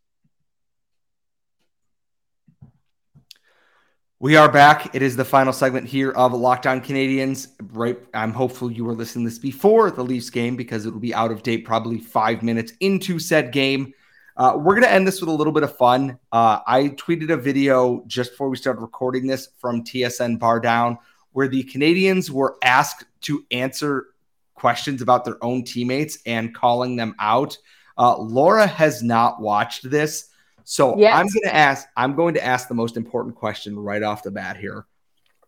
We 4.22 4.36
are 4.36 4.48
back. 4.48 4.94
It 4.94 5.02
is 5.02 5.16
the 5.16 5.24
final 5.24 5.52
segment 5.52 5.88
here 5.88 6.12
of 6.12 6.32
Locked 6.32 6.68
On 6.68 6.80
Canadiens. 6.80 7.48
Right, 7.72 7.98
I'm 8.14 8.32
hopeful 8.32 8.70
you 8.70 8.84
were 8.84 8.92
listening 8.92 9.24
this 9.24 9.36
before 9.36 9.90
the 9.90 10.04
Leafs 10.04 10.30
game 10.30 10.54
because 10.54 10.86
it 10.86 10.92
will 10.92 11.00
be 11.00 11.12
out 11.12 11.32
of 11.32 11.42
date 11.42 11.64
probably 11.64 11.98
five 11.98 12.40
minutes 12.40 12.72
into 12.78 13.18
said 13.18 13.50
game. 13.50 13.92
Uh, 14.36 14.52
we're 14.54 14.74
going 14.74 14.84
to 14.84 14.92
end 14.92 15.08
this 15.08 15.18
with 15.20 15.28
a 15.28 15.32
little 15.32 15.52
bit 15.52 15.64
of 15.64 15.76
fun. 15.76 16.20
Uh, 16.30 16.60
I 16.68 16.90
tweeted 16.90 17.32
a 17.32 17.36
video 17.36 18.04
just 18.06 18.30
before 18.30 18.48
we 18.48 18.56
started 18.56 18.80
recording 18.80 19.26
this 19.26 19.48
from 19.58 19.82
TSN 19.82 20.38
Bar 20.38 20.60
Down 20.60 20.98
where 21.32 21.48
the 21.48 21.64
Canadiens 21.64 22.30
were 22.30 22.58
asked 22.62 23.06
to 23.22 23.44
answer 23.50 24.10
questions 24.54 25.02
about 25.02 25.24
their 25.24 25.44
own 25.44 25.64
teammates 25.64 26.18
and 26.26 26.54
calling 26.54 26.94
them 26.94 27.16
out. 27.18 27.58
Uh, 27.98 28.16
Laura 28.18 28.68
has 28.68 29.02
not 29.02 29.40
watched 29.40 29.90
this, 29.90 30.28
so 30.64 30.98
yes. 30.98 31.14
I'm 31.14 31.26
going 31.26 31.42
to 31.44 31.54
ask. 31.54 31.88
I'm 31.96 32.14
going 32.14 32.34
to 32.34 32.44
ask 32.44 32.68
the 32.68 32.74
most 32.74 32.96
important 32.96 33.34
question 33.34 33.78
right 33.78 34.02
off 34.02 34.22
the 34.22 34.30
bat 34.30 34.56
here, 34.56 34.86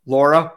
Laura. 0.07 0.53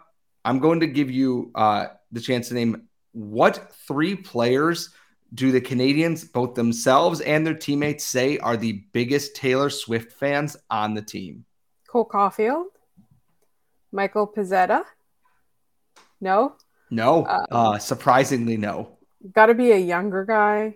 I'm 0.46 0.60
going 0.60 0.80
to 0.80 0.88
give 0.88 1.12
you 1.12 1.52
uh, 1.56 1.88
the 2.12 2.22
chance 2.22 2.48
to 2.50 2.54
name 2.54 2.88
what 3.12 3.74
three 3.88 4.16
players 4.16 4.90
do 5.34 5.52
the 5.52 5.60
Canadiens, 5.60 6.32
both 6.32 6.56
themselves 6.56 7.20
and 7.22 7.46
their 7.46 7.54
teammates, 7.54 8.06
say 8.06 8.38
are 8.38 8.56
the 8.56 8.84
biggest 8.94 9.36
Taylor 9.36 9.70
Swift 9.70 10.14
fans 10.14 10.56
on 10.70 10.94
the 10.94 11.02
team? 11.02 11.44
Cole 11.88 12.08
Caufield, 12.08 12.66
Michael 13.92 14.28
Pezzetta, 14.28 14.84
no. 16.22 16.56
No. 16.90 17.26
Um, 17.26 17.46
uh, 17.52 17.78
surprisingly, 17.80 18.58
no. 18.58 18.98
Got 19.34 19.48
to 19.48 19.54
be 19.54 19.72
a 19.72 19.78
younger 19.78 20.26
guy. 20.26 20.76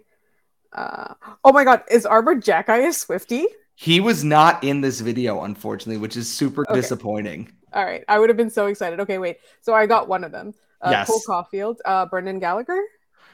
Uh, 0.73 1.13
oh 1.43 1.51
my 1.51 1.63
God, 1.63 1.83
is 1.89 2.05
Arber 2.05 2.35
Xhekaj 2.35 2.67
a 2.67 2.89
Swiftie? 2.89 3.45
He 3.81 3.99
was 3.99 4.23
not 4.23 4.63
in 4.63 4.81
this 4.81 4.99
video, 4.99 5.41
unfortunately, 5.41 5.97
which 5.97 6.15
is 6.15 6.31
super 6.31 6.61
okay. 6.69 6.75
disappointing. 6.75 7.51
All 7.73 7.83
right, 7.83 8.03
I 8.07 8.19
would 8.19 8.29
have 8.29 8.37
been 8.37 8.49
so 8.49 8.67
excited. 8.67 8.99
Okay, 8.99 9.17
wait. 9.17 9.37
So 9.61 9.73
I 9.73 9.87
got 9.87 10.07
one 10.07 10.23
of 10.23 10.31
them. 10.31 10.53
Uh, 10.81 10.91
yes. 10.91 11.07
Cole 11.07 11.21
Caufield, 11.27 11.77
uh, 11.85 12.05
Brendan 12.05 12.39
Gallagher. 12.39 12.79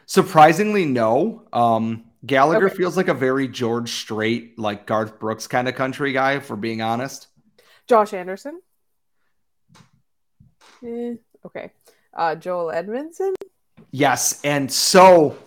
Surprisingly, 0.05 0.86
no. 0.86 1.47
Um, 1.51 2.05
Gallagher 2.25 2.67
okay. 2.67 2.77
feels 2.77 2.95
like 2.95 3.10
a 3.10 3.13
very 3.13 3.47
George 3.47 3.91
Strait, 3.91 4.57
like 4.57 4.86
Garth 4.86 5.19
Brooks 5.19 5.47
kind 5.47 5.67
of 5.67 5.75
country 5.75 6.13
guy, 6.13 6.39
for 6.39 6.55
being 6.55 6.81
honest. 6.81 7.27
Josh 7.88 8.13
Anderson. 8.13 8.62
Eh, 10.86 11.15
okay 11.45 11.71
uh, 12.17 12.36
Joel 12.36 12.73
Edmundson? 12.73 13.36
Yes, 13.91 14.41
and 14.43 14.71
so 14.71 15.38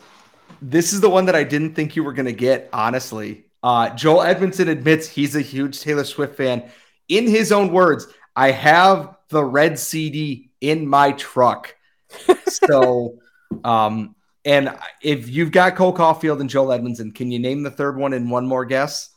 this 0.63 0.93
is 0.93 1.01
the 1.01 1.11
one 1.11 1.27
that 1.27 1.35
I 1.35 1.45
didn't 1.45 1.75
think 1.75 1.97
you 1.97 2.05
were 2.05 2.13
going 2.13 2.27
to 2.27 2.33
get. 2.33 2.71
Honestly, 2.73 3.45
uh, 3.63 3.91
Joel 3.91 4.21
Edmundson 4.21 4.69
admits 4.69 5.09
he's 5.09 5.37
a 5.37 5.41
huge 5.41 5.81
Taylor 5.81 6.05
Swift 6.05 6.37
fan. 6.37 6.71
In 7.09 7.27
his 7.27 7.53
own 7.53 7.73
words, 7.73 8.07
I 8.37 8.53
have 8.53 9.17
the 9.29 9.45
red 9.45 9.79
CD 9.79 10.51
in 10.61 10.87
my 10.87 11.13
truck. 11.13 11.75
so, 12.47 13.19
um, 13.65 14.15
and 14.45 14.77
if 15.03 15.29
you've 15.29 15.53
got 15.53 15.77
Cole 15.77 15.95
Caufield 15.95 16.41
and 16.41 16.49
Joel 16.49 16.79
Edmundson, 16.79 17.15
can 17.15 17.31
you 17.31 17.39
name 17.39 17.63
the 17.63 17.71
third 17.71 17.97
one 17.97 18.13
in 18.13 18.31
one 18.31 18.47
more 18.47 18.65
guess? 18.65 19.11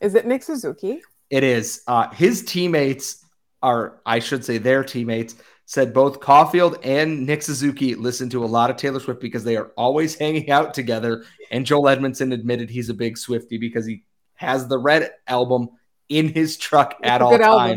Is 0.00 0.14
it 0.14 0.26
Nick 0.26 0.42
Suzuki? 0.42 1.00
It 1.30 1.42
is. 1.42 1.82
Uh, 1.86 2.10
his 2.10 2.44
teammates 2.44 3.24
are, 3.62 4.00
I 4.04 4.18
should 4.18 4.44
say, 4.44 4.58
their 4.58 4.84
teammates 4.84 5.34
said 5.66 5.92
both 5.92 6.20
Caufield 6.20 6.78
and 6.84 7.26
Nick 7.26 7.42
Suzuki 7.42 7.96
listen 7.96 8.30
to 8.30 8.44
a 8.44 8.46
lot 8.46 8.70
of 8.70 8.76
Taylor 8.76 9.00
Swift 9.00 9.20
because 9.20 9.44
they 9.44 9.56
are 9.56 9.72
always 9.76 10.14
hanging 10.18 10.50
out 10.50 10.72
together. 10.72 11.24
And 11.50 11.66
Joel 11.66 11.84
Edmundson 11.84 12.32
admitted 12.32 12.70
he's 12.70 12.88
a 12.88 12.94
big 12.94 13.16
Swiftie 13.16 13.60
because 13.60 13.84
he 13.84 14.04
has 14.34 14.68
the 14.68 14.78
Red 14.78 15.10
album 15.26 15.68
in 16.08 16.28
his 16.28 16.56
truck 16.56 16.96
it's 17.00 17.08
at 17.10 17.20
all 17.20 17.36
times. 17.36 17.44
Album. 17.44 17.76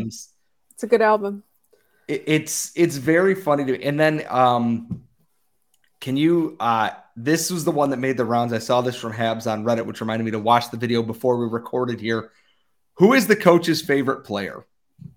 It's 0.72 0.82
a 0.84 0.86
good 0.86 1.02
album. 1.02 1.42
It, 2.06 2.22
it's 2.26 2.72
it's 2.76 2.96
very 2.96 3.34
funny 3.34 3.64
to 3.64 3.72
me. 3.72 3.82
And 3.82 3.98
then 3.98 4.24
um 4.28 5.02
can 6.00 6.16
you 6.16 6.56
uh 6.60 6.90
this 7.16 7.50
was 7.50 7.64
the 7.64 7.72
one 7.72 7.90
that 7.90 7.98
made 7.98 8.16
the 8.16 8.24
rounds. 8.24 8.52
I 8.52 8.58
saw 8.58 8.80
this 8.80 8.96
from 8.96 9.12
Habs 9.12 9.50
on 9.50 9.64
Reddit, 9.64 9.84
which 9.84 10.00
reminded 10.00 10.24
me 10.24 10.30
to 10.30 10.38
watch 10.38 10.70
the 10.70 10.76
video 10.76 11.02
before 11.02 11.36
we 11.38 11.46
recorded 11.52 12.00
here. 12.00 12.30
Who 12.94 13.14
is 13.14 13.26
the 13.26 13.36
coach's 13.36 13.82
favorite 13.82 14.24
player? 14.24 14.64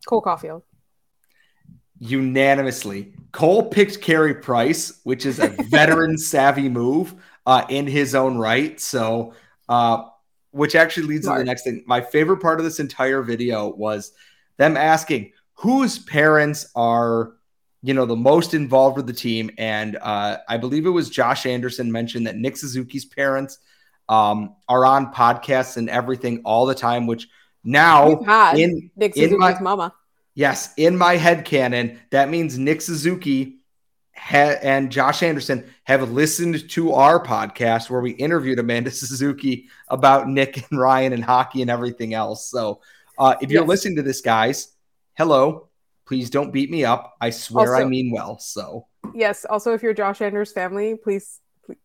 Cole 0.06 0.22
Caufield 0.22 0.64
unanimously. 2.00 3.14
Cole 3.32 3.64
picked 3.70 4.02
Carey 4.02 4.36
Price, 4.36 5.00
which 5.04 5.26
is 5.26 5.40
a 5.40 5.48
veteran 5.70 6.18
savvy 6.18 6.70
move 6.70 7.16
uh, 7.46 7.66
in 7.70 7.88
his 7.88 8.16
own 8.16 8.38
right. 8.38 8.80
So, 8.80 9.34
uh, 9.70 10.04
which 10.52 10.76
actually 10.76 11.08
leads 11.08 11.28
to 11.28 11.34
the 11.34 11.44
next 11.44 11.64
thing. 11.64 11.84
My 11.88 12.02
favorite 12.02 12.38
part 12.38 12.60
of 12.60 12.64
this 12.64 12.80
entire 12.80 13.24
video 13.24 13.70
was 13.70 14.12
them 14.58 14.78
asking 14.78 15.32
whose 15.54 15.98
parents 16.00 16.70
are, 16.76 17.34
you 17.82 17.94
know, 17.94 18.06
the 18.06 18.16
most 18.16 18.54
involved 18.54 18.98
with 18.98 19.08
the 19.08 19.14
team. 19.14 19.50
And 19.58 19.98
uh, 20.00 20.38
I 20.48 20.58
believe 20.58 20.86
it 20.86 20.92
was 20.92 21.10
Josh 21.10 21.46
Anderson 21.48 21.92
mentioned 21.92 22.28
that 22.28 22.36
Nick 22.36 22.58
Suzuki's 22.58 23.06
parents 23.06 23.60
um, 24.10 24.56
are 24.70 24.86
on 24.86 25.12
podcasts 25.12 25.78
and 25.78 25.90
everything 25.90 26.42
all 26.46 26.68
the 26.68 26.76
time, 26.76 27.08
which 27.08 27.28
now 27.64 28.20
in 28.54 28.92
Nick 28.96 29.16
Suzuki's 29.16 29.34
in 29.34 29.40
my, 29.40 29.60
mama 29.60 29.94
Yes, 30.36 30.74
in 30.78 30.98
my 30.98 31.18
head 31.18 31.46
canon, 31.46 32.00
that 32.10 32.30
means 32.30 32.58
Nick 32.58 32.82
Suzuki 32.82 33.60
ha- 34.16 34.58
and 34.62 34.92
Josh 34.92 35.22
Anderson 35.22 35.72
have 35.84 36.12
listened 36.12 36.70
to 36.72 36.94
our 36.94 37.24
podcast 37.24 37.90
where 37.90 38.02
we 38.02 38.12
interviewed 38.12 38.60
Amanda 38.60 38.92
Suzuki 38.92 39.70
about 39.90 40.28
Nick 40.28 40.70
and 40.70 40.80
Ryan 40.80 41.14
and 41.14 41.24
hockey 41.24 41.62
and 41.62 41.70
everything 41.70 42.14
else. 42.14 42.50
So, 42.50 42.82
uh, 43.18 43.36
if 43.42 43.52
you're 43.52 43.66
listening 43.66 43.98
to 43.98 44.02
this, 44.02 44.22
guys, 44.22 44.74
hello. 45.16 45.70
Please 46.06 46.30
don't 46.30 46.52
beat 46.52 46.70
me 46.70 46.84
up. 46.84 47.16
I 47.22 47.30
swear 47.30 47.76
also, 47.76 47.86
I 47.86 47.88
mean 47.88 48.12
well. 48.12 48.40
So, 48.40 48.88
yes. 49.14 49.46
Also, 49.46 49.74
if 49.74 49.84
you're 49.84 49.94
Josh 49.94 50.22
Anders' 50.22 50.52
family, 50.52 50.96
please 50.96 51.40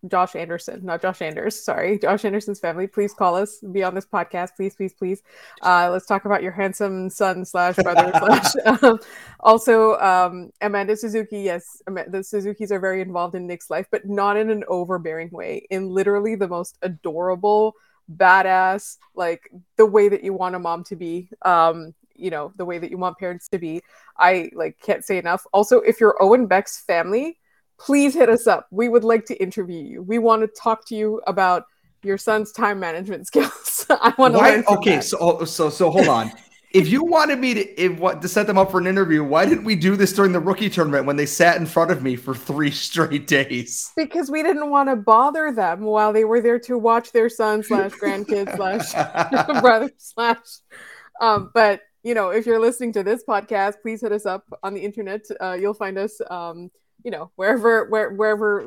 Josh 0.09 0.35
Anderson, 0.35 0.85
not 0.85 1.03
Josh 1.03 1.23
Anders. 1.23 1.63
Sorry, 1.63 1.99
Josh 1.99 2.25
Anderson's 2.25 2.61
family. 2.61 2.87
Please 2.87 3.15
call 3.15 3.37
us. 3.37 3.59
Be 3.73 3.83
on 3.83 3.95
this 3.95 4.07
podcast, 4.07 4.51
please, 4.57 4.75
please, 4.75 4.93
please. 4.93 5.23
Uh, 5.63 5.89
let's 5.91 6.07
talk 6.07 6.25
about 6.25 6.43
your 6.43 6.53
handsome 6.53 7.11
son 7.11 7.45
slash 7.45 7.77
brother 7.77 8.11
slash. 8.19 8.83
Um, 8.83 8.99
also, 9.41 9.99
um, 9.99 10.51
Amanda 10.61 10.97
Suzuki. 10.97 11.41
Yes, 11.41 11.83
the 11.87 12.23
Suzuki's 12.23 12.73
are 12.73 12.81
very 12.81 13.01
involved 13.01 13.35
in 13.35 13.47
Nick's 13.47 13.71
life, 13.71 13.87
but 13.91 14.07
not 14.07 14.37
in 14.37 14.51
an 14.51 14.65
overbearing 14.69 15.31
way. 15.31 15.67
In 15.71 15.89
literally 15.89 16.35
the 16.35 16.49
most 16.49 16.79
adorable, 16.83 17.75
badass, 18.17 18.97
like 19.15 19.51
the 19.77 19.87
way 19.87 20.09
that 20.09 20.25
you 20.25 20.33
want 20.33 20.55
a 20.55 20.59
mom 20.59 20.85
to 20.85 20.97
be. 20.97 21.29
Um, 21.43 21.95
you 22.15 22.31
know, 22.31 22.53
the 22.57 22.65
way 22.65 22.79
that 22.79 22.91
you 22.91 22.99
want 22.99 23.17
parents 23.19 23.49
to 23.49 23.59
be. 23.59 23.81
I 24.19 24.51
like 24.53 24.79
can't 24.83 25.05
say 25.05 25.19
enough. 25.19 25.47
Also, 25.53 25.81
if 25.81 26.01
you're 26.01 26.21
Owen 26.21 26.47
Beck's 26.47 26.81
family 26.81 27.39
please 27.79 28.15
hit 28.15 28.29
us 28.29 28.47
up. 28.47 28.67
We 28.71 28.89
would 28.89 29.05
like 29.05 29.25
to 29.27 29.37
interview 29.41 29.83
you. 29.83 30.03
We 30.03 30.19
want 30.19 30.43
to 30.43 30.49
talk 30.49 30.87
to 30.89 30.95
you 30.95 31.23
about 31.27 31.65
your 32.03 32.19
son's 32.19 32.53
time 32.53 32.81
management 32.81 33.27
skills. 33.29 33.87
I 33.91 34.15
want 34.19 34.35
to 34.35 34.41
learn. 34.41 34.65
okay, 34.69 34.97
that. 34.97 35.05
so 35.05 35.19
oh, 35.21 35.45
so 35.45 35.71
so 35.71 35.91
hold 35.91 36.09
on. 36.09 36.31
if 36.73 36.89
you 36.89 37.05
wanted 37.05 37.39
me 37.39 37.55
to 37.55 37.81
if 37.81 37.99
what 37.99 38.21
to 38.23 38.29
set 38.29 38.47
them 38.47 38.59
up 38.59 38.71
for 38.71 38.79
an 38.79 38.87
interview, 38.87 39.25
why 39.25 39.47
didn't 39.47 39.65
we 39.65 39.75
do 39.75 39.97
this 39.97 40.13
during 40.13 40.33
the 40.33 40.41
rookie 40.41 40.69
tournament 40.69 41.07
when 41.07 41.17
they 41.17 41.27
sat 41.27 41.57
in 41.57 41.67
front 41.67 41.91
of 41.91 42.03
me 42.03 42.17
for 42.17 42.35
three 42.35 42.71
straight 42.87 43.27
days? 43.27 43.93
Because 43.97 44.31
we 44.31 44.43
didn't 44.43 44.71
want 44.71 44.89
to 44.89 44.97
bother 44.97 45.53
them 45.53 45.83
while 45.83 46.13
they 46.13 46.25
were 46.25 46.41
there 46.41 46.59
to 46.61 46.79
watch 46.79 47.13
their 47.13 47.29
son 47.29 47.63
slash 47.63 47.93
grandkids 47.93 48.55
slash 48.57 49.61
brother 49.61 49.91
slash. 49.99 50.39
Um, 51.21 51.51
but 51.55 51.83
you 52.05 52.15
know, 52.15 52.31
if 52.31 52.47
you're 52.47 52.61
listening 52.61 52.93
to 52.93 53.03
this 53.03 53.25
podcast, 53.29 53.75
please 53.83 54.01
hit 54.03 54.13
us 54.13 54.25
up 54.25 54.45
on 54.63 54.73
the 54.73 54.81
internet. 54.81 55.23
Uh, 55.41 55.57
you'll 55.61 55.75
find 55.75 55.99
us. 55.99 56.21
Um, 56.31 56.71
you 57.05 57.11
know, 57.11 57.31
wherever 57.37 57.85
where 57.87 58.11
wherever 58.11 58.65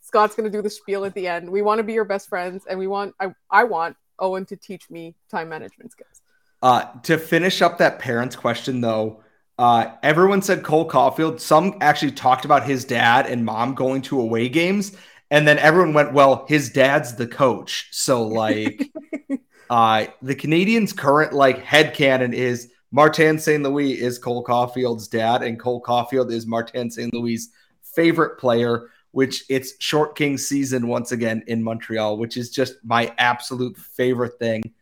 Scott's 0.00 0.34
going 0.34 0.50
to 0.50 0.56
do 0.56 0.62
the 0.62 0.70
spiel 0.70 1.04
at 1.04 1.14
the 1.14 1.28
end. 1.28 1.50
We 1.50 1.62
want 1.62 1.78
to 1.80 1.82
be 1.82 1.92
your 1.92 2.04
best 2.04 2.28
friends, 2.28 2.64
and 2.68 2.78
we 2.78 2.86
want 2.86 3.14
I 3.20 3.34
I 3.50 3.64
want 3.64 3.96
Owen 4.18 4.46
to 4.46 4.56
teach 4.56 4.88
me 4.90 5.14
time 5.30 5.48
management 5.48 5.92
skills. 5.92 6.22
Uh, 6.62 6.84
to 7.02 7.18
finish 7.18 7.62
up 7.62 7.78
that 7.78 7.98
parents 7.98 8.34
question 8.34 8.80
though, 8.80 9.22
uh, 9.58 9.92
everyone 10.02 10.42
said 10.42 10.64
Cole 10.64 10.88
Caufield. 10.88 11.40
Some 11.40 11.76
actually 11.80 12.12
talked 12.12 12.44
about 12.44 12.64
his 12.64 12.84
dad 12.84 13.26
and 13.26 13.44
mom 13.44 13.74
going 13.74 14.02
to 14.02 14.20
away 14.20 14.48
games, 14.48 14.96
and 15.30 15.46
then 15.46 15.58
everyone 15.58 15.94
went, 15.94 16.14
"Well, 16.14 16.46
his 16.48 16.70
dad's 16.70 17.14
the 17.14 17.26
coach." 17.26 17.88
So 17.90 18.22
like, 18.26 18.90
uh, 19.70 20.06
the 20.22 20.34
Canadiens' 20.34 20.96
current 20.96 21.32
like 21.32 21.62
head 21.62 21.94
canon 21.94 22.32
is 22.32 22.70
Martin 22.90 23.38
St. 23.38 23.62
Louis 23.62 23.92
is 23.92 24.18
Cole 24.18 24.42
Caufield's 24.42 25.06
dad, 25.06 25.42
and 25.42 25.60
Cole 25.60 25.82
Caufield 25.82 26.32
is 26.32 26.46
Martin 26.46 26.90
St. 26.90 27.12
Louis' 27.12 27.50
favorite 27.98 28.38
player, 28.38 28.90
which 29.10 29.44
it's 29.48 29.72
Short 29.80 30.16
King 30.16 30.38
season 30.38 30.86
once 30.86 31.10
again 31.10 31.42
in 31.48 31.64
Montreal, 31.64 32.16
which 32.16 32.36
is 32.36 32.48
just 32.48 32.74
my 32.84 33.12
absolute 33.18 33.76
favorite 33.76 34.38
thing. 34.38 34.72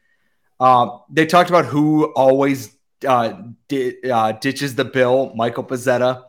Uh, 0.60 0.98
they 1.08 1.24
talked 1.24 1.48
about 1.48 1.64
who 1.64 2.12
always 2.12 2.76
uh, 3.06 3.40
di- 3.68 3.96
uh, 4.10 4.32
ditches 4.32 4.74
the 4.74 4.84
bill. 4.84 5.32
Michael 5.34 5.64
Pezzetta 5.64 6.24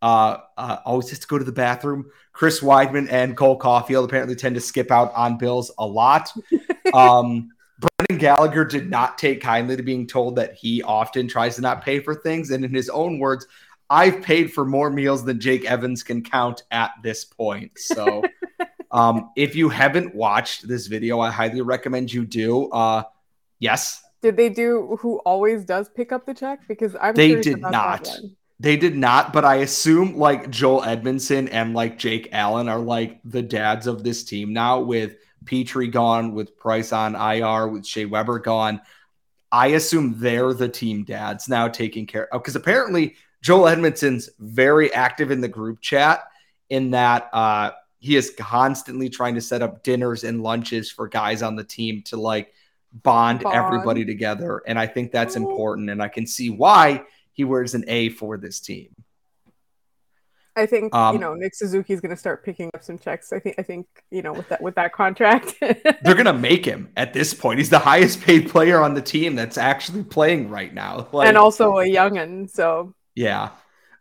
uh, 0.00 0.38
uh, 0.56 0.78
always 0.86 1.10
has 1.10 1.18
to 1.18 1.26
go 1.26 1.36
to 1.36 1.44
the 1.44 1.52
bathroom. 1.52 2.10
Chris 2.32 2.60
Wideman 2.60 3.12
and 3.12 3.36
Cole 3.36 3.58
Caufield 3.58 4.04
apparently 4.06 4.34
tend 4.34 4.54
to 4.54 4.60
skip 4.62 4.90
out 4.90 5.12
on 5.14 5.36
bills 5.36 5.70
a 5.78 5.86
lot. 5.86 6.32
Um, 6.92 7.50
Brendan 7.78 8.18
Gallagher 8.18 8.64
did 8.64 8.90
not 8.90 9.16
take 9.16 9.40
kindly 9.40 9.76
to 9.76 9.82
being 9.84 10.08
told 10.08 10.34
that 10.34 10.54
he 10.54 10.82
often 10.82 11.28
tries 11.28 11.54
to 11.54 11.60
not 11.60 11.84
pay 11.84 12.00
for 12.00 12.16
things. 12.16 12.50
And 12.50 12.64
in 12.64 12.74
his 12.74 12.88
own 12.88 13.20
words, 13.20 13.46
I've 13.90 14.22
paid 14.22 14.52
for 14.52 14.64
more 14.64 14.88
meals 14.88 15.24
than 15.24 15.40
Jake 15.40 15.64
Evans 15.64 16.04
can 16.04 16.22
count 16.22 16.62
at 16.70 16.92
this 17.02 17.24
point. 17.24 17.72
So, 17.76 18.22
um, 18.92 19.30
if 19.36 19.56
you 19.56 19.68
haven't 19.68 20.14
watched 20.14 20.68
this 20.68 20.86
video, 20.86 21.18
I 21.18 21.30
highly 21.30 21.60
recommend 21.60 22.12
you 22.12 22.24
do. 22.24 22.70
Uh, 22.70 23.02
yes. 23.58 24.02
Did 24.22 24.36
they 24.36 24.48
do 24.48 24.96
who 25.00 25.18
always 25.20 25.64
does 25.64 25.88
pick 25.88 26.12
up 26.12 26.24
the 26.24 26.34
check? 26.34 26.68
Because 26.68 26.94
I'm 27.00 27.14
they 27.14 27.40
did 27.40 27.60
not. 27.60 28.08
They 28.60 28.76
did 28.76 28.94
not, 28.94 29.32
but 29.32 29.44
I 29.44 29.56
assume 29.56 30.16
like 30.16 30.50
Joel 30.50 30.82
Edmundson 30.82 31.48
and 31.50 31.72
like 31.74 31.98
Jake 31.98 32.28
Allen 32.30 32.68
are 32.68 32.78
like 32.78 33.18
the 33.24 33.40
dads 33.40 33.86
of 33.86 34.04
this 34.04 34.22
team 34.22 34.52
now 34.52 34.80
with 34.80 35.16
Petry 35.46 35.90
gone, 35.90 36.34
with 36.34 36.58
Price 36.58 36.92
on 36.92 37.14
IR, 37.14 37.68
with 37.68 37.86
Shea 37.86 38.04
Weber 38.04 38.38
gone. 38.38 38.82
I 39.50 39.68
assume 39.68 40.14
they're 40.18 40.52
the 40.52 40.68
team 40.68 41.04
dads 41.04 41.48
now 41.48 41.68
taking 41.68 42.06
care 42.06 42.32
of 42.32 42.42
because 42.42 42.54
apparently 42.54 43.16
Joel 43.42 43.64
Edmundson's 43.64 44.30
very 44.38 44.92
active 44.92 45.30
in 45.30 45.40
the 45.40 45.48
group 45.48 45.80
chat 45.80 46.24
in 46.68 46.90
that 46.90 47.28
uh, 47.32 47.72
he 47.98 48.16
is 48.16 48.34
constantly 48.38 49.08
trying 49.08 49.34
to 49.34 49.40
set 49.40 49.62
up 49.62 49.82
dinners 49.82 50.24
and 50.24 50.42
lunches 50.42 50.90
for 50.90 51.08
guys 51.08 51.42
on 51.42 51.56
the 51.56 51.64
team 51.64 52.02
to 52.02 52.16
like 52.16 52.52
bond, 52.92 53.40
bond. 53.40 53.54
everybody 53.54 54.04
together. 54.04 54.62
And 54.66 54.78
I 54.78 54.86
think 54.86 55.12
that's 55.12 55.36
oh. 55.36 55.48
important. 55.48 55.90
And 55.90 56.02
I 56.02 56.08
can 56.08 56.26
see 56.26 56.50
why 56.50 57.04
he 57.32 57.44
wears 57.44 57.74
an 57.74 57.84
A 57.88 58.10
for 58.10 58.36
this 58.36 58.60
team. 58.60 58.94
I 60.56 60.66
think 60.66 60.92
um, 60.94 61.14
you 61.14 61.20
know 61.20 61.34
Nick 61.34 61.54
Suzuki 61.54 61.92
is 61.92 62.00
going 62.00 62.10
to 62.10 62.16
start 62.16 62.44
picking 62.44 62.70
up 62.74 62.82
some 62.82 62.98
checks. 62.98 63.32
I 63.32 63.38
think 63.38 63.54
I 63.58 63.62
think 63.62 63.86
you 64.10 64.20
know 64.20 64.32
with 64.32 64.48
that 64.48 64.60
with 64.60 64.74
that 64.74 64.92
contract, 64.92 65.54
they're 65.60 66.14
going 66.14 66.24
to 66.24 66.32
make 66.32 66.64
him 66.64 66.90
at 66.96 67.12
this 67.12 67.32
point. 67.32 67.58
He's 67.58 67.70
the 67.70 67.78
highest 67.78 68.20
paid 68.20 68.50
player 68.50 68.80
on 68.80 68.94
the 68.94 69.00
team 69.00 69.36
that's 69.36 69.56
actually 69.56 70.02
playing 70.02 70.50
right 70.50 70.74
now, 70.74 71.08
like, 71.12 71.28
and 71.28 71.38
also 71.38 71.78
a 71.78 71.84
youngin. 71.84 72.50
So 72.50 72.94
yeah. 73.20 73.50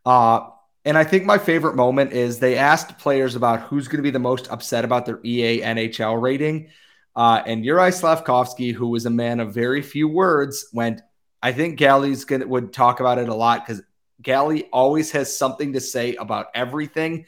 Uh, 0.06 0.50
and 0.86 0.98
I 0.98 1.04
think 1.04 1.26
my 1.26 1.38
favorite 1.38 1.76
moment 1.76 2.14
is 2.14 2.40
they 2.40 2.58
asked 2.58 2.98
players 2.98 3.36
about 3.36 3.62
who's 3.62 3.88
going 3.88 3.98
to 3.98 4.04
be 4.04 4.12
the 4.12 4.20
most 4.20 4.50
upset 4.50 4.86
about 4.86 5.06
their 5.06 5.20
EA 5.24 5.62
NHL 5.62 6.22
rating. 6.22 6.70
Uh, 7.16 7.44
and 7.46 7.66
Uri 7.66 7.92
Slafkovsky, 7.92 8.74
who 8.74 8.88
was 8.88 9.06
a 9.06 9.10
man 9.10 9.42
of 9.42 9.54
very 9.54 9.82
few 9.82 10.08
words, 10.08 10.70
went, 10.74 11.02
I 11.44 11.52
think 11.52 11.78
Gally's 11.78 12.24
gonna 12.24 12.48
would 12.48 12.72
talk 12.72 13.02
about 13.02 13.18
it 13.18 13.28
a 13.28 13.34
lot 13.34 13.66
because 13.66 13.82
Gally 14.22 14.66
always 14.72 15.12
has 15.12 15.36
something 15.36 15.74
to 15.74 15.82
say 15.82 16.16
about 16.16 16.48
everything. 16.56 17.26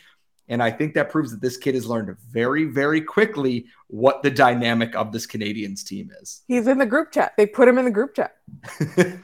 And 0.47 0.63
I 0.63 0.71
think 0.71 0.93
that 0.93 1.09
proves 1.09 1.31
that 1.31 1.41
this 1.41 1.57
kid 1.57 1.75
has 1.75 1.85
learned 1.85 2.15
very, 2.29 2.65
very 2.65 3.01
quickly 3.01 3.65
what 3.87 4.23
the 4.23 4.31
dynamic 4.31 4.95
of 4.95 5.11
this 5.11 5.27
Canadiens 5.27 5.83
team 5.83 6.09
is. 6.21 6.41
He's 6.47 6.67
in 6.67 6.77
the 6.77 6.85
group 6.85 7.11
chat. 7.11 7.33
They 7.37 7.45
put 7.45 7.67
him 7.67 7.77
in 7.77 7.85
the 7.85 7.91
group 7.91 8.15
chat. 8.15 8.37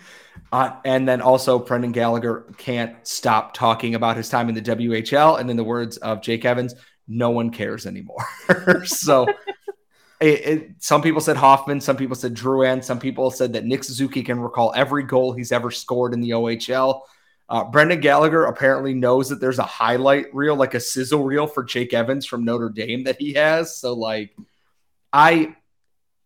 Uh, 0.51 0.71
and 0.85 1.07
then 1.07 1.21
also, 1.21 1.59
Brendan 1.59 1.91
Gallagher 1.91 2.45
can't 2.57 2.95
stop 3.05 3.53
talking 3.53 3.95
about 3.95 4.15
his 4.15 4.29
time 4.29 4.49
in 4.49 4.55
the 4.55 4.61
WHL. 4.61 5.39
And 5.39 5.49
in 5.49 5.57
the 5.57 5.63
words 5.63 5.97
of 5.97 6.21
Jake 6.21 6.45
Evans, 6.45 6.73
no 7.07 7.31
one 7.31 7.49
cares 7.49 7.85
anymore. 7.85 8.25
so, 8.85 9.27
it, 10.19 10.27
it, 10.45 10.71
some 10.79 11.01
people 11.01 11.21
said 11.21 11.37
Hoffman, 11.37 11.79
some 11.81 11.97
people 11.97 12.15
said 12.15 12.33
Drouin, 12.33 12.83
some 12.83 12.99
people 12.99 13.29
said 13.29 13.53
that 13.53 13.65
Nick 13.65 13.83
Suzuki 13.83 14.23
can 14.23 14.39
recall 14.39 14.73
every 14.75 15.03
goal 15.03 15.33
he's 15.33 15.51
ever 15.51 15.69
scored 15.69 16.13
in 16.13 16.21
the 16.21 16.31
OHL. 16.31 17.01
Uh, 17.49 17.63
Brendan 17.63 18.01
Gallagher 18.01 18.45
apparently 18.45 18.93
knows 18.93 19.29
that 19.29 19.39
there's 19.39 19.59
a 19.59 19.63
highlight 19.63 20.33
reel, 20.33 20.55
like 20.55 20.73
a 20.73 20.79
sizzle 20.79 21.23
reel 21.23 21.47
for 21.47 21.63
Jake 21.63 21.93
Evans 21.93 22.25
from 22.25 22.43
Notre 22.43 22.69
Dame 22.69 23.03
that 23.05 23.17
he 23.19 23.33
has. 23.33 23.77
So, 23.77 23.93
like, 23.93 24.35
I, 25.13 25.55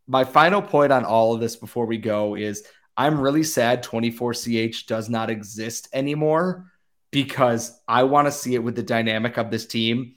my 0.07 0.23
final 0.23 0.61
point 0.61 0.91
on 0.91 1.05
all 1.05 1.33
of 1.33 1.41
this 1.41 1.55
before 1.55 1.85
we 1.85 1.97
go 1.97 2.35
is 2.35 2.63
I'm 2.97 3.19
really 3.19 3.43
sad 3.43 3.83
24CH 3.83 4.85
does 4.85 5.09
not 5.09 5.29
exist 5.29 5.87
anymore 5.93 6.71
because 7.11 7.79
I 7.87 8.03
want 8.03 8.27
to 8.27 8.31
see 8.31 8.55
it 8.55 8.63
with 8.63 8.75
the 8.75 8.83
dynamic 8.83 9.37
of 9.37 9.51
this 9.51 9.65
team 9.65 10.15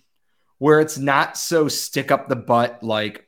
where 0.58 0.80
it's 0.80 0.98
not 0.98 1.36
so 1.36 1.68
stick 1.68 2.10
up 2.10 2.28
the 2.28 2.36
butt 2.36 2.82
like 2.82 3.26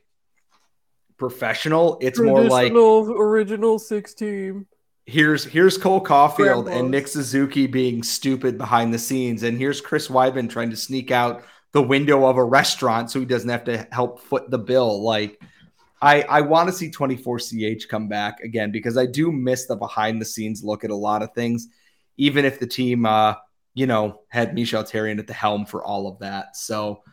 professional. 1.17 1.97
It's 2.01 2.19
more 2.19 2.43
like 2.43 2.71
original 2.73 3.79
six 3.79 4.13
team. 4.13 4.67
Here's 5.05 5.45
here's 5.45 5.77
Cole 5.77 6.03
Caufield 6.03 6.69
and 6.69 6.91
Nick 6.91 7.07
Suzuki 7.07 7.65
being 7.67 8.03
stupid 8.03 8.57
behind 8.57 8.93
the 8.93 8.99
scenes, 8.99 9.43
and 9.43 9.57
here's 9.57 9.79
Chris 9.79 10.09
Wideman 10.09 10.49
trying 10.49 10.69
to 10.69 10.75
sneak 10.75 11.11
out 11.11 11.43
the 11.71 11.81
window 11.81 12.25
of 12.25 12.37
a 12.37 12.43
restaurant 12.43 13.11
so 13.11 13.19
he 13.19 13.25
doesn't 13.25 13.49
have 13.49 13.63
to 13.65 13.87
help 13.91 14.21
foot 14.21 14.49
the 14.49 14.57
bill. 14.57 15.01
Like 15.01 15.41
I, 16.01 16.21
I 16.23 16.41
want 16.41 16.69
to 16.69 16.73
see 16.73 16.91
24CH 16.91 17.87
come 17.87 18.07
back 18.07 18.41
again 18.41 18.71
because 18.71 18.97
I 18.97 19.05
do 19.05 19.31
miss 19.31 19.65
the 19.65 19.75
behind 19.75 20.21
the 20.21 20.25
scenes 20.25 20.63
look 20.63 20.83
at 20.83 20.91
a 20.91 20.95
lot 20.95 21.23
of 21.23 21.33
things, 21.33 21.67
even 22.17 22.45
if 22.45 22.59
the 22.59 22.67
team, 22.67 23.05
uh, 23.05 23.35
you 23.73 23.87
know, 23.87 24.21
had 24.29 24.53
Michel 24.53 24.83
Therrien 24.83 25.19
at 25.19 25.27
the 25.27 25.33
helm 25.33 25.65
for 25.65 25.83
all 25.83 26.07
of 26.07 26.19
that. 26.19 26.55
So 26.55 27.03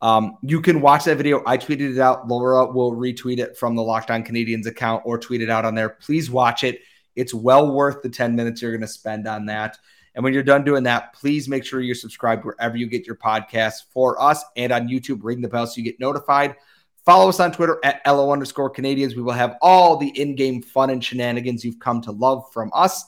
um, 0.00 0.38
you 0.42 0.60
can 0.60 0.80
watch 0.80 1.04
that 1.04 1.16
video. 1.16 1.42
I 1.46 1.56
tweeted 1.56 1.94
it 1.94 2.00
out. 2.00 2.26
Laura 2.26 2.66
will 2.66 2.92
retweet 2.92 3.38
it 3.38 3.56
from 3.56 3.76
the 3.76 3.82
Locked 3.82 4.10
On 4.10 4.24
Canadiens 4.24 4.66
account 4.66 5.02
or 5.06 5.18
tweet 5.18 5.42
it 5.42 5.50
out 5.50 5.64
on 5.64 5.76
there. 5.76 5.90
Please 5.90 6.28
watch 6.30 6.64
it. 6.64 6.80
It's 7.14 7.32
well 7.32 7.72
worth 7.72 8.02
the 8.02 8.08
10 8.08 8.34
minutes 8.34 8.60
you're 8.60 8.72
going 8.72 8.80
to 8.80 8.88
spend 8.88 9.28
on 9.28 9.46
that. 9.46 9.78
And 10.14 10.24
when 10.24 10.34
you're 10.34 10.42
done 10.42 10.64
doing 10.64 10.82
that, 10.82 11.14
please 11.14 11.48
make 11.48 11.64
sure 11.64 11.80
you're 11.80 11.94
subscribed 11.94 12.44
wherever 12.44 12.76
you 12.76 12.86
get 12.86 13.06
your 13.06 13.16
podcasts 13.16 13.84
for 13.90 14.20
us 14.20 14.44
and 14.56 14.72
on 14.72 14.88
YouTube. 14.88 15.20
Ring 15.22 15.40
the 15.40 15.48
bell 15.48 15.66
so 15.66 15.78
you 15.78 15.84
get 15.84 16.00
notified 16.00 16.56
Follow 17.04 17.28
us 17.28 17.40
on 17.40 17.50
Twitter 17.50 17.78
at 17.82 18.00
LO 18.06 18.32
underscore 18.32 18.72
Canadiens. 18.72 19.16
We 19.16 19.22
will 19.22 19.32
have 19.32 19.56
all 19.60 19.96
the 19.96 20.08
in 20.20 20.36
game 20.36 20.62
fun 20.62 20.90
and 20.90 21.02
shenanigans 21.02 21.64
you've 21.64 21.80
come 21.80 22.00
to 22.02 22.12
love 22.12 22.44
from 22.52 22.70
us. 22.72 23.04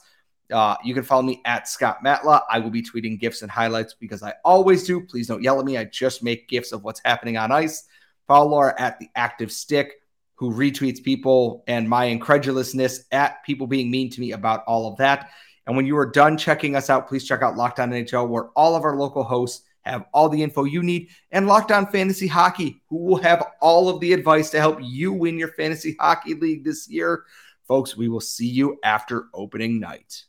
Uh, 0.51 0.75
you 0.83 0.93
can 0.93 1.03
follow 1.03 1.21
me 1.21 1.41
at 1.45 1.67
Scott 1.67 1.99
Matla. 2.05 2.41
I 2.49 2.59
will 2.59 2.69
be 2.69 2.83
tweeting 2.83 3.19
gifs 3.19 3.41
and 3.41 3.49
highlights 3.49 3.93
because 3.93 4.21
I 4.21 4.33
always 4.43 4.83
do. 4.83 5.01
Please 5.01 5.27
don't 5.27 5.41
yell 5.41 5.59
at 5.59 5.65
me. 5.65 5.77
I 5.77 5.85
just 5.85 6.23
make 6.23 6.49
gifs 6.49 6.71
of 6.71 6.83
what's 6.83 7.01
happening 7.05 7.37
on 7.37 7.51
ice. 7.51 7.85
Follow 8.27 8.49
Laura 8.49 8.75
at 8.77 8.99
the 8.99 9.09
Active 9.15 9.51
Stick, 9.51 9.93
who 10.35 10.51
retweets 10.51 11.01
people 11.01 11.63
and 11.67 11.89
my 11.89 12.05
incredulousness 12.05 13.05
at 13.11 13.43
people 13.43 13.65
being 13.65 13.89
mean 13.89 14.09
to 14.11 14.19
me 14.19 14.33
about 14.33 14.63
all 14.67 14.91
of 14.91 14.97
that. 14.97 15.29
And 15.67 15.75
when 15.75 15.87
you 15.87 15.97
are 15.97 16.05
done 16.05 16.37
checking 16.37 16.75
us 16.75 16.89
out, 16.89 17.07
please 17.07 17.25
check 17.25 17.41
out 17.41 17.55
Locked 17.55 17.79
On 17.79 17.89
NHL, 17.89 18.27
where 18.27 18.49
all 18.49 18.75
of 18.75 18.83
our 18.83 18.97
local 18.97 19.23
hosts 19.23 19.63
have 19.85 20.05
all 20.13 20.29
the 20.29 20.41
info 20.41 20.63
you 20.63 20.83
need, 20.83 21.09
and 21.31 21.47
Locked 21.47 21.71
On 21.71 21.85
Fantasy 21.87 22.27
Hockey, 22.27 22.81
who 22.89 22.97
will 22.97 23.17
have 23.17 23.45
all 23.61 23.89
of 23.89 23.99
the 23.99 24.13
advice 24.13 24.49
to 24.51 24.59
help 24.59 24.79
you 24.81 25.13
win 25.13 25.37
your 25.37 25.49
fantasy 25.49 25.95
hockey 25.99 26.33
league 26.33 26.63
this 26.63 26.89
year. 26.89 27.25
Folks, 27.67 27.95
we 27.95 28.09
will 28.09 28.21
see 28.21 28.47
you 28.47 28.79
after 28.83 29.27
opening 29.33 29.79
night. 29.79 30.23